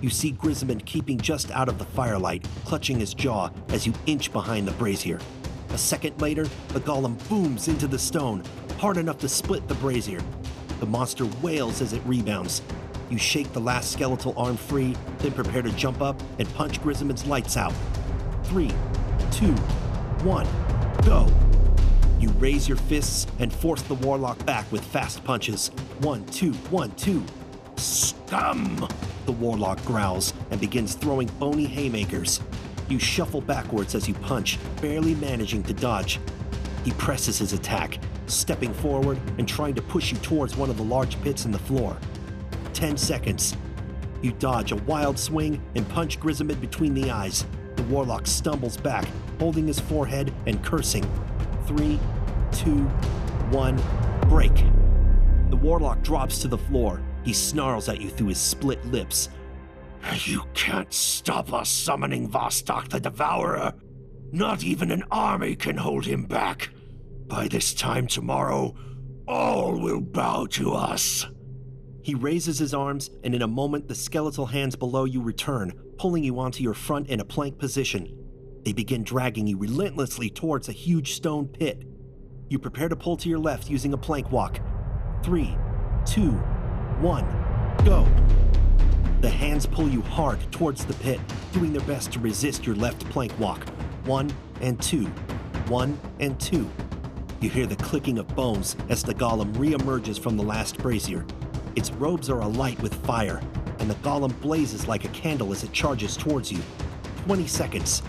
You 0.00 0.10
see 0.10 0.32
Grizimund 0.32 0.84
keeping 0.84 1.18
just 1.18 1.50
out 1.50 1.68
of 1.68 1.78
the 1.78 1.84
firelight, 1.84 2.46
clutching 2.64 3.00
his 3.00 3.14
jaw 3.14 3.50
as 3.70 3.86
you 3.86 3.92
inch 4.06 4.32
behind 4.32 4.68
the 4.68 4.72
brazier. 4.72 5.18
A 5.70 5.78
second 5.78 6.20
later, 6.20 6.44
the 6.68 6.80
golem 6.80 7.16
booms 7.28 7.66
into 7.66 7.88
the 7.88 7.98
stone, 7.98 8.44
hard 8.78 8.96
enough 8.96 9.18
to 9.18 9.28
split 9.28 9.66
the 9.68 9.74
brazier. 9.76 10.20
The 10.80 10.86
monster 10.86 11.26
wails 11.42 11.80
as 11.80 11.92
it 11.92 12.02
rebounds. 12.04 12.62
You 13.10 13.18
shake 13.18 13.52
the 13.52 13.60
last 13.60 13.92
skeletal 13.92 14.34
arm 14.36 14.56
free, 14.56 14.94
then 15.18 15.32
prepare 15.32 15.62
to 15.62 15.70
jump 15.72 16.02
up 16.02 16.20
and 16.38 16.52
punch 16.54 16.82
Grizimund's 16.82 17.26
lights 17.26 17.56
out. 17.56 17.72
Three, 18.44 18.70
two, 19.30 19.54
one, 20.22 20.46
go! 21.04 21.26
You 22.18 22.30
raise 22.32 22.66
your 22.66 22.78
fists 22.78 23.26
and 23.38 23.52
force 23.52 23.82
the 23.82 23.94
warlock 23.94 24.44
back 24.44 24.70
with 24.72 24.84
fast 24.84 25.22
punches. 25.24 25.68
One, 26.00 26.24
two, 26.26 26.52
one, 26.70 26.90
two. 26.92 27.22
Scum! 27.76 28.88
The 29.26 29.32
warlock 29.32 29.84
growls 29.84 30.32
and 30.50 30.60
begins 30.60 30.94
throwing 30.94 31.28
bony 31.38 31.66
haymakers. 31.66 32.40
You 32.88 32.98
shuffle 32.98 33.40
backwards 33.40 33.94
as 33.94 34.08
you 34.08 34.14
punch, 34.14 34.58
barely 34.80 35.14
managing 35.16 35.62
to 35.64 35.72
dodge. 35.72 36.20
He 36.84 36.92
presses 36.92 37.38
his 37.38 37.52
attack, 37.52 37.98
stepping 38.30 38.72
forward 38.74 39.18
and 39.38 39.48
trying 39.48 39.74
to 39.74 39.82
push 39.82 40.12
you 40.12 40.18
towards 40.18 40.56
one 40.56 40.70
of 40.70 40.76
the 40.76 40.82
large 40.82 41.20
pits 41.22 41.44
in 41.44 41.50
the 41.50 41.58
floor. 41.58 41.96
10 42.72 42.96
seconds. 42.96 43.56
You 44.22 44.32
dodge 44.32 44.72
a 44.72 44.76
wild 44.76 45.18
swing 45.18 45.62
and 45.74 45.88
punch 45.88 46.18
Grizimund 46.20 46.60
between 46.60 46.94
the 46.94 47.10
eyes. 47.10 47.46
The 47.76 47.82
warlock 47.84 48.26
stumbles 48.26 48.76
back, 48.76 49.06
holding 49.38 49.66
his 49.66 49.80
forehead 49.80 50.32
and 50.46 50.62
cursing. 50.64 51.08
Three, 51.66 51.98
two, 52.52 52.84
one, 53.50 53.80
break. 54.28 54.54
The 55.50 55.56
warlock 55.56 56.02
drops 56.02 56.38
to 56.40 56.48
the 56.48 56.58
floor. 56.58 57.00
He 57.24 57.32
snarls 57.32 57.88
at 57.88 58.00
you 58.00 58.10
through 58.10 58.28
his 58.28 58.38
split 58.38 58.84
lips. 58.86 59.28
You 60.24 60.42
can't 60.54 60.92
stop 60.92 61.52
us 61.52 61.68
summoning 61.68 62.28
Vostok 62.28 62.88
the 62.88 63.00
Devourer. 63.00 63.74
Not 64.32 64.64
even 64.64 64.90
an 64.90 65.04
army 65.10 65.56
can 65.56 65.76
hold 65.76 66.04
him 66.04 66.24
back. 66.24 66.70
By 67.28 67.48
this 67.48 67.74
time 67.74 68.06
tomorrow, 68.06 68.74
all 69.26 69.80
will 69.80 70.00
bow 70.00 70.46
to 70.50 70.72
us. 70.72 71.26
He 72.02 72.14
raises 72.14 72.60
his 72.60 72.72
arms, 72.72 73.10
and 73.24 73.34
in 73.34 73.42
a 73.42 73.48
moment, 73.48 73.88
the 73.88 73.96
skeletal 73.96 74.46
hands 74.46 74.76
below 74.76 75.06
you 75.06 75.20
return, 75.20 75.72
pulling 75.98 76.22
you 76.22 76.38
onto 76.38 76.62
your 76.62 76.72
front 76.72 77.08
in 77.08 77.18
a 77.18 77.24
plank 77.24 77.58
position. 77.58 78.16
They 78.64 78.72
begin 78.72 79.02
dragging 79.02 79.48
you 79.48 79.58
relentlessly 79.58 80.30
towards 80.30 80.68
a 80.68 80.72
huge 80.72 81.14
stone 81.14 81.48
pit. 81.48 81.82
You 82.48 82.60
prepare 82.60 82.88
to 82.88 82.94
pull 82.94 83.16
to 83.16 83.28
your 83.28 83.40
left 83.40 83.68
using 83.68 83.92
a 83.92 83.98
plank 83.98 84.30
walk. 84.30 84.60
Three, 85.24 85.58
two, 86.04 86.30
one, 87.00 87.26
go. 87.84 88.06
The 89.20 89.30
hands 89.30 89.66
pull 89.66 89.88
you 89.88 90.02
hard 90.02 90.38
towards 90.52 90.84
the 90.84 90.94
pit, 90.94 91.18
doing 91.52 91.72
their 91.72 91.86
best 91.88 92.12
to 92.12 92.20
resist 92.20 92.64
your 92.64 92.76
left 92.76 93.08
plank 93.10 93.36
walk. 93.40 93.66
One 94.04 94.32
and 94.60 94.80
two, 94.80 95.06
one 95.66 95.98
and 96.20 96.38
two. 96.38 96.70
You 97.46 97.52
hear 97.52 97.66
the 97.66 97.76
clicking 97.76 98.18
of 98.18 98.26
bones 98.34 98.74
as 98.88 99.04
the 99.04 99.14
golem 99.14 99.52
reemerges 99.54 100.18
from 100.18 100.36
the 100.36 100.42
last 100.42 100.78
brazier. 100.78 101.24
Its 101.76 101.92
robes 101.92 102.28
are 102.28 102.40
alight 102.40 102.82
with 102.82 102.92
fire, 103.06 103.40
and 103.78 103.88
the 103.88 103.94
golem 103.96 104.32
blazes 104.40 104.88
like 104.88 105.04
a 105.04 105.08
candle 105.10 105.52
as 105.52 105.62
it 105.62 105.70
charges 105.70 106.16
towards 106.16 106.50
you. 106.50 106.58
20 107.26 107.46
seconds. 107.46 108.02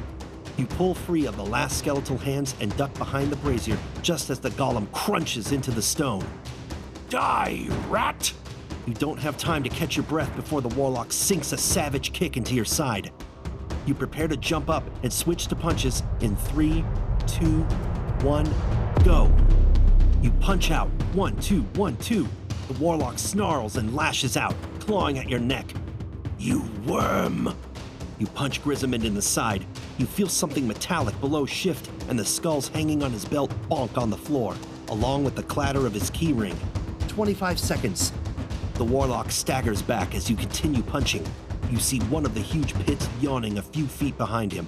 You 0.58 0.65
pull 0.65 0.95
free 0.95 1.28
of 1.28 1.38
the 1.38 1.45
last 1.45 1.78
skeletal 1.78 2.17
hands 2.17 2.56
and 2.62 2.76
duck 2.78 2.91
behind 2.95 3.32
the 3.32 3.36
brazier 3.36 3.78
just 4.02 4.32
as 4.32 4.39
the 4.39 4.50
golem 4.50 4.91
crunches 4.91 5.52
into 5.52 5.69
the 5.69 5.84
stone. 5.84 6.26
Die, 7.12 7.67
rat! 7.89 8.34
You 8.88 8.95
don't 8.95 9.19
have 9.19 9.38
time 9.38 9.62
to 9.62 9.69
catch 9.69 9.95
your 9.95 10.06
breath 10.06 10.36
before 10.36 10.62
the 10.62 10.69
warlock 10.69 11.12
sinks 11.12 11.52
a 11.52 11.58
savage 11.58 12.12
kick 12.12 12.38
into 12.38 12.56
your 12.56 12.65
side. 12.65 13.12
You 13.86 13.93
prepare 13.93 14.28
to 14.30 14.38
jump 14.38 14.67
up 14.67 14.84
and 15.04 15.13
switch 15.13 15.45
to 15.45 15.56
punches 15.56 16.02
in 16.21 16.36
three, 16.36 16.84
two, 17.28 17.62
one, 18.21 18.52
go. 19.04 19.32
You 20.21 20.32
punch 20.39 20.71
out. 20.71 20.89
One, 21.13 21.36
two, 21.38 21.62
one, 21.76 21.97
two. 21.97 22.28
The 22.67 22.73
warlock 22.73 23.17
snarls 23.17 23.78
and 23.78 23.95
lashes 23.95 24.36
out, 24.36 24.56
clawing 24.80 25.17
at 25.19 25.30
your 25.30 25.39
neck. 25.39 25.71
You 26.38 26.63
worm! 26.86 27.54
You 28.19 28.28
punch 28.28 28.63
Grizimund 28.63 29.06
in 29.06 29.13
the 29.13 29.21
side. 29.21 29.65
You 29.97 30.06
feel 30.06 30.28
something 30.28 30.67
metallic 30.67 31.19
below 31.21 31.45
shift, 31.45 31.89
and 32.10 32.17
the 32.17 32.26
skulls 32.26 32.67
hanging 32.67 33.04
on 33.04 33.12
his 33.12 33.26
belt 33.26 33.52
bonk 33.69 33.97
on 33.97 34.10
the 34.10 34.17
floor, 34.17 34.56
along 34.89 35.23
with 35.23 35.36
the 35.36 35.43
clatter 35.43 35.86
of 35.86 35.93
his 35.93 36.10
keyring. 36.12 36.58
25 37.08 37.60
seconds. 37.60 38.12
The 38.76 38.84
warlock 38.84 39.32
staggers 39.32 39.82
back 39.82 40.13
as 40.13 40.30
you 40.30 40.36
continue 40.36 40.84
punching. 40.84 41.26
You 41.71 41.80
see 41.80 42.00
one 42.02 42.26
of 42.26 42.34
the 42.34 42.41
huge 42.41 42.73
pits 42.86 43.08
yawning 43.21 43.58
a 43.58 43.62
few 43.62 43.88
feet 43.88 44.17
behind 44.17 44.52
him. 44.52 44.67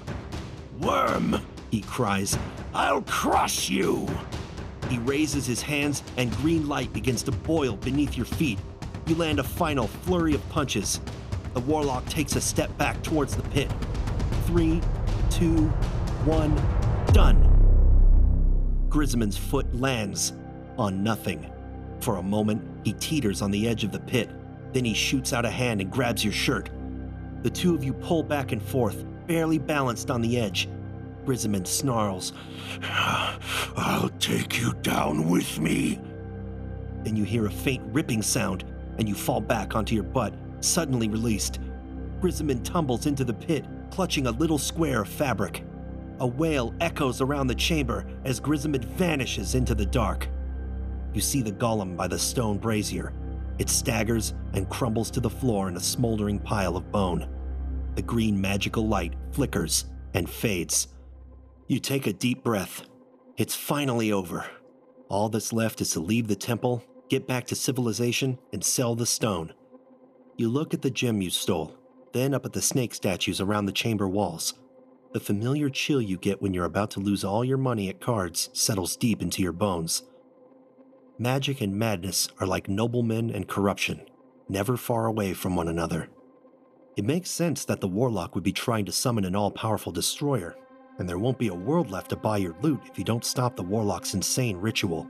Worm! 0.80 1.40
He 1.72 1.82
cries. 1.82 2.38
I'll 2.74 3.02
crush 3.02 3.70
you! 3.70 4.08
He 4.90 4.98
raises 5.00 5.46
his 5.46 5.62
hands, 5.62 6.04
and 6.18 6.36
green 6.38 6.68
light 6.68 6.92
begins 6.94 7.24
to 7.24 7.32
boil 7.32 7.76
beneath 7.76 8.16
your 8.18 8.26
feet. 8.26 8.60
You 9.06 9.16
land 9.16 9.40
a 9.40 9.44
final 9.44 9.88
flurry 9.88 10.34
of 10.34 10.50
punches. 10.50 11.00
The 11.54 11.60
warlock 11.62 12.06
takes 12.06 12.36
a 12.36 12.42
step 12.42 12.76
back 12.78 13.02
towards 13.02 13.36
the 13.36 13.44
pit. 13.44 13.72
Three, 14.46 14.82
two, 15.30 15.68
one, 16.26 16.56
done. 17.14 17.46
Grizimund's 18.90 19.38
foot 19.38 19.74
lands 19.76 20.34
on 20.78 21.04
nothing. 21.04 21.52
For 22.02 22.18
a 22.18 22.24
moment, 22.24 22.64
he 22.84 22.94
teeters 22.94 23.42
on 23.42 23.52
the 23.52 23.68
edge 23.68 23.84
of 23.84 23.92
the 23.92 24.00
pit. 24.00 24.30
Then 24.74 24.86
he 24.86 24.94
shoots 24.94 25.34
out 25.34 25.46
a 25.46 25.50
hand 25.50 25.82
and 25.82 25.92
grabs 25.92 26.24
your 26.24 26.34
shirt. 26.34 26.70
The 27.42 27.50
two 27.50 27.74
of 27.74 27.84
you 27.84 27.94
pull 27.94 28.24
back 28.24 28.52
and 28.52 28.62
forth, 28.62 29.06
barely 29.28 29.58
balanced 29.58 30.12
on 30.12 30.22
the 30.22 30.40
edge. 30.40 30.68
Grizimund 31.26 31.68
snarls. 31.68 32.34
I'll 32.82 34.10
take 34.20 34.60
you 34.60 34.74
down 34.82 35.30
with 35.30 35.60
me. 35.60 36.00
Then 37.04 37.16
you 37.16 37.24
hear 37.24 37.46
a 37.46 37.52
faint 37.52 37.84
ripping 37.94 38.22
sound, 38.22 38.66
and 38.98 39.08
you 39.08 39.16
fall 39.16 39.42
back 39.42 39.76
onto 39.76 39.96
your 39.96 40.04
butt, 40.04 40.34
suddenly 40.60 41.08
released. 41.08 41.60
Grizimund 42.22 42.64
tumbles 42.64 43.06
into 43.06 43.24
the 43.24 43.34
pit, 43.34 43.66
clutching 43.92 44.28
a 44.28 44.32
little 44.32 44.58
square 44.58 45.02
of 45.02 45.10
fabric. 45.10 45.64
A 46.20 46.28
wail 46.28 46.74
echoes 46.82 47.22
around 47.22 47.48
the 47.48 47.56
chamber 47.56 48.06
as 48.26 48.42
Grizimund 48.42 48.84
vanishes 48.84 49.56
into 49.56 49.74
the 49.74 49.86
dark. 49.86 50.28
You 51.14 51.22
see 51.22 51.42
the 51.42 51.52
golem 51.52 51.96
by 51.96 52.08
the 52.08 52.20
stone 52.20 52.58
brazier. 52.58 53.14
It 53.58 53.70
staggers 53.70 54.34
and 54.54 54.70
crumbles 54.70 55.10
to 55.12 55.20
the 55.20 55.30
floor 55.30 55.70
in 55.70 55.78
a 55.78 55.82
smoldering 55.82 56.40
pile 56.40 56.76
of 56.76 56.92
bone. 56.92 57.28
The 57.96 58.02
green 58.02 58.40
magical 58.40 58.88
light 58.88 59.14
flickers 59.32 59.86
and 60.14 60.30
fades. 60.30 60.90
You 61.70 61.80
take 61.80 62.08
a 62.08 62.14
deep 62.14 62.44
breath. 62.44 62.88
It's 63.38 63.54
finally 63.54 64.12
over. 64.12 64.50
All 65.08 65.30
that's 65.30 65.54
left 65.54 65.82
is 65.82 65.92
to 65.92 66.00
leave 66.00 66.28
the 66.28 66.36
temple, 66.36 66.84
get 67.10 67.28
back 67.28 67.46
to 67.46 67.56
civilization, 67.56 68.40
and 68.52 68.66
sell 68.66 68.96
the 68.96 69.06
stone. 69.06 69.54
You 70.36 70.50
look 70.50 70.74
at 70.74 70.82
the 70.82 70.90
gem 70.90 71.22
you 71.22 71.30
stole, 71.30 71.78
then 72.12 72.34
up 72.34 72.44
at 72.44 72.54
the 72.54 72.62
snake 72.64 72.96
statues 72.96 73.40
around 73.40 73.68
the 73.68 73.72
chamber 73.72 74.08
walls. 74.08 74.56
The 75.14 75.20
familiar 75.20 75.70
chill 75.70 76.02
you 76.02 76.18
get 76.18 76.42
when 76.42 76.56
you're 76.56 76.66
about 76.66 76.90
to 76.92 77.00
lose 77.00 77.24
all 77.24 77.46
your 77.46 77.60
money 77.60 77.88
at 77.88 78.02
cards 78.02 78.50
settles 78.52 78.96
deep 78.96 79.22
into 79.22 79.44
your 79.44 79.52
bones. 79.52 80.02
Magic 81.20 81.62
and 81.62 81.76
madness 81.76 82.30
are 82.40 82.48
like 82.48 82.68
noblemen 82.68 83.30
and 83.30 83.48
corruption, 83.48 84.10
never 84.48 84.76
far 84.76 85.06
away 85.06 85.34
from 85.34 85.56
one 85.56 85.68
another. 85.68 86.10
It 86.98 87.06
makes 87.06 87.30
sense 87.30 87.64
that 87.66 87.80
the 87.80 87.88
warlock 87.88 88.34
would 88.34 88.44
be 88.44 88.54
trying 88.54 88.86
to 88.86 88.92
summon 88.92 89.24
an 89.24 89.36
all 89.36 89.52
powerful 89.52 89.92
destroyer, 89.92 90.56
and 91.00 91.08
there 91.08 91.18
won't 91.18 91.40
be 91.40 91.48
a 91.48 91.54
world 91.54 91.90
left 91.90 92.10
to 92.10 92.16
buy 92.16 92.38
your 92.38 92.56
loot 92.62 92.82
if 92.86 93.00
you 93.00 93.06
don't 93.06 93.26
stop 93.26 93.56
the 93.56 93.64
warlock's 93.64 94.14
insane 94.14 94.58
ritual. 94.58 95.08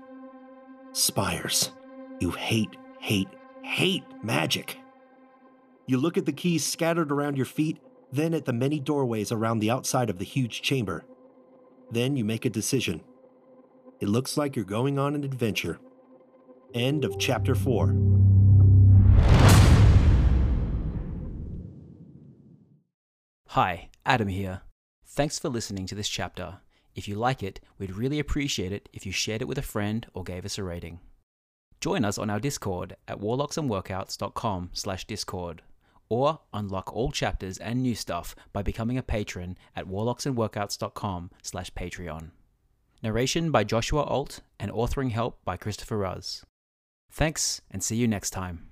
Spires. 0.93 1.71
You 2.19 2.31
hate, 2.31 2.77
hate, 2.99 3.29
hate 3.63 4.03
magic. 4.23 4.77
You 5.87 5.97
look 5.97 6.17
at 6.17 6.25
the 6.25 6.31
keys 6.31 6.65
scattered 6.65 7.11
around 7.11 7.35
your 7.35 7.45
feet, 7.47 7.79
then 8.11 8.33
at 8.33 8.45
the 8.45 8.53
many 8.53 8.79
doorways 8.79 9.31
around 9.31 9.59
the 9.59 9.71
outside 9.71 10.09
of 10.09 10.19
the 10.19 10.25
huge 10.25 10.61
chamber. 10.61 11.03
Then 11.91 12.15
you 12.15 12.23
make 12.23 12.45
a 12.45 12.49
decision. 12.49 13.01
It 13.99 14.07
looks 14.09 14.37
like 14.37 14.55
you're 14.55 14.65
going 14.65 14.99
on 14.99 15.15
an 15.15 15.23
adventure. 15.23 15.79
End 16.73 17.03
of 17.03 17.17
chapter 17.17 17.55
4. 17.55 17.95
Hi, 23.47 23.89
Adam 24.05 24.27
here. 24.27 24.61
Thanks 25.11 25.39
for 25.39 25.49
listening 25.49 25.87
to 25.87 25.95
this 25.95 26.07
chapter. 26.07 26.59
If 26.95 27.07
you 27.07 27.15
like 27.15 27.41
it, 27.41 27.59
we'd 27.79 27.95
really 27.95 28.19
appreciate 28.19 28.71
it 28.71 28.87
if 28.93 29.05
you 29.05 29.11
shared 29.11 29.41
it 29.41 29.47
with 29.47 29.57
a 29.57 29.63
friend 29.63 30.05
or 30.13 30.23
gave 30.23 30.45
us 30.45 30.57
a 30.57 30.63
rating. 30.63 30.99
Join 31.81 32.05
us 32.05 32.17
on 32.19 32.29
our 32.29 32.39
Discord 32.39 32.95
at 33.07 33.19
warlocksandworkouts.com 33.19 34.69
slash 34.73 35.05
discord 35.05 35.63
or 36.09 36.39
unlock 36.53 36.93
all 36.93 37.11
chapters 37.11 37.57
and 37.57 37.81
new 37.81 37.95
stuff 37.95 38.35
by 38.53 38.61
becoming 38.61 38.97
a 38.97 39.03
patron 39.03 39.57
at 39.75 39.87
warlocksandworkouts.com 39.87 41.31
slash 41.41 41.71
patreon. 41.73 42.29
Narration 43.01 43.49
by 43.49 43.63
Joshua 43.63 44.03
Ault 44.03 44.41
and 44.59 44.71
authoring 44.71 45.11
help 45.11 45.43
by 45.43 45.57
Christopher 45.57 45.97
Ruz. 45.97 46.43
Thanks 47.11 47.61
and 47.71 47.83
see 47.83 47.95
you 47.95 48.07
next 48.07 48.29
time. 48.29 48.68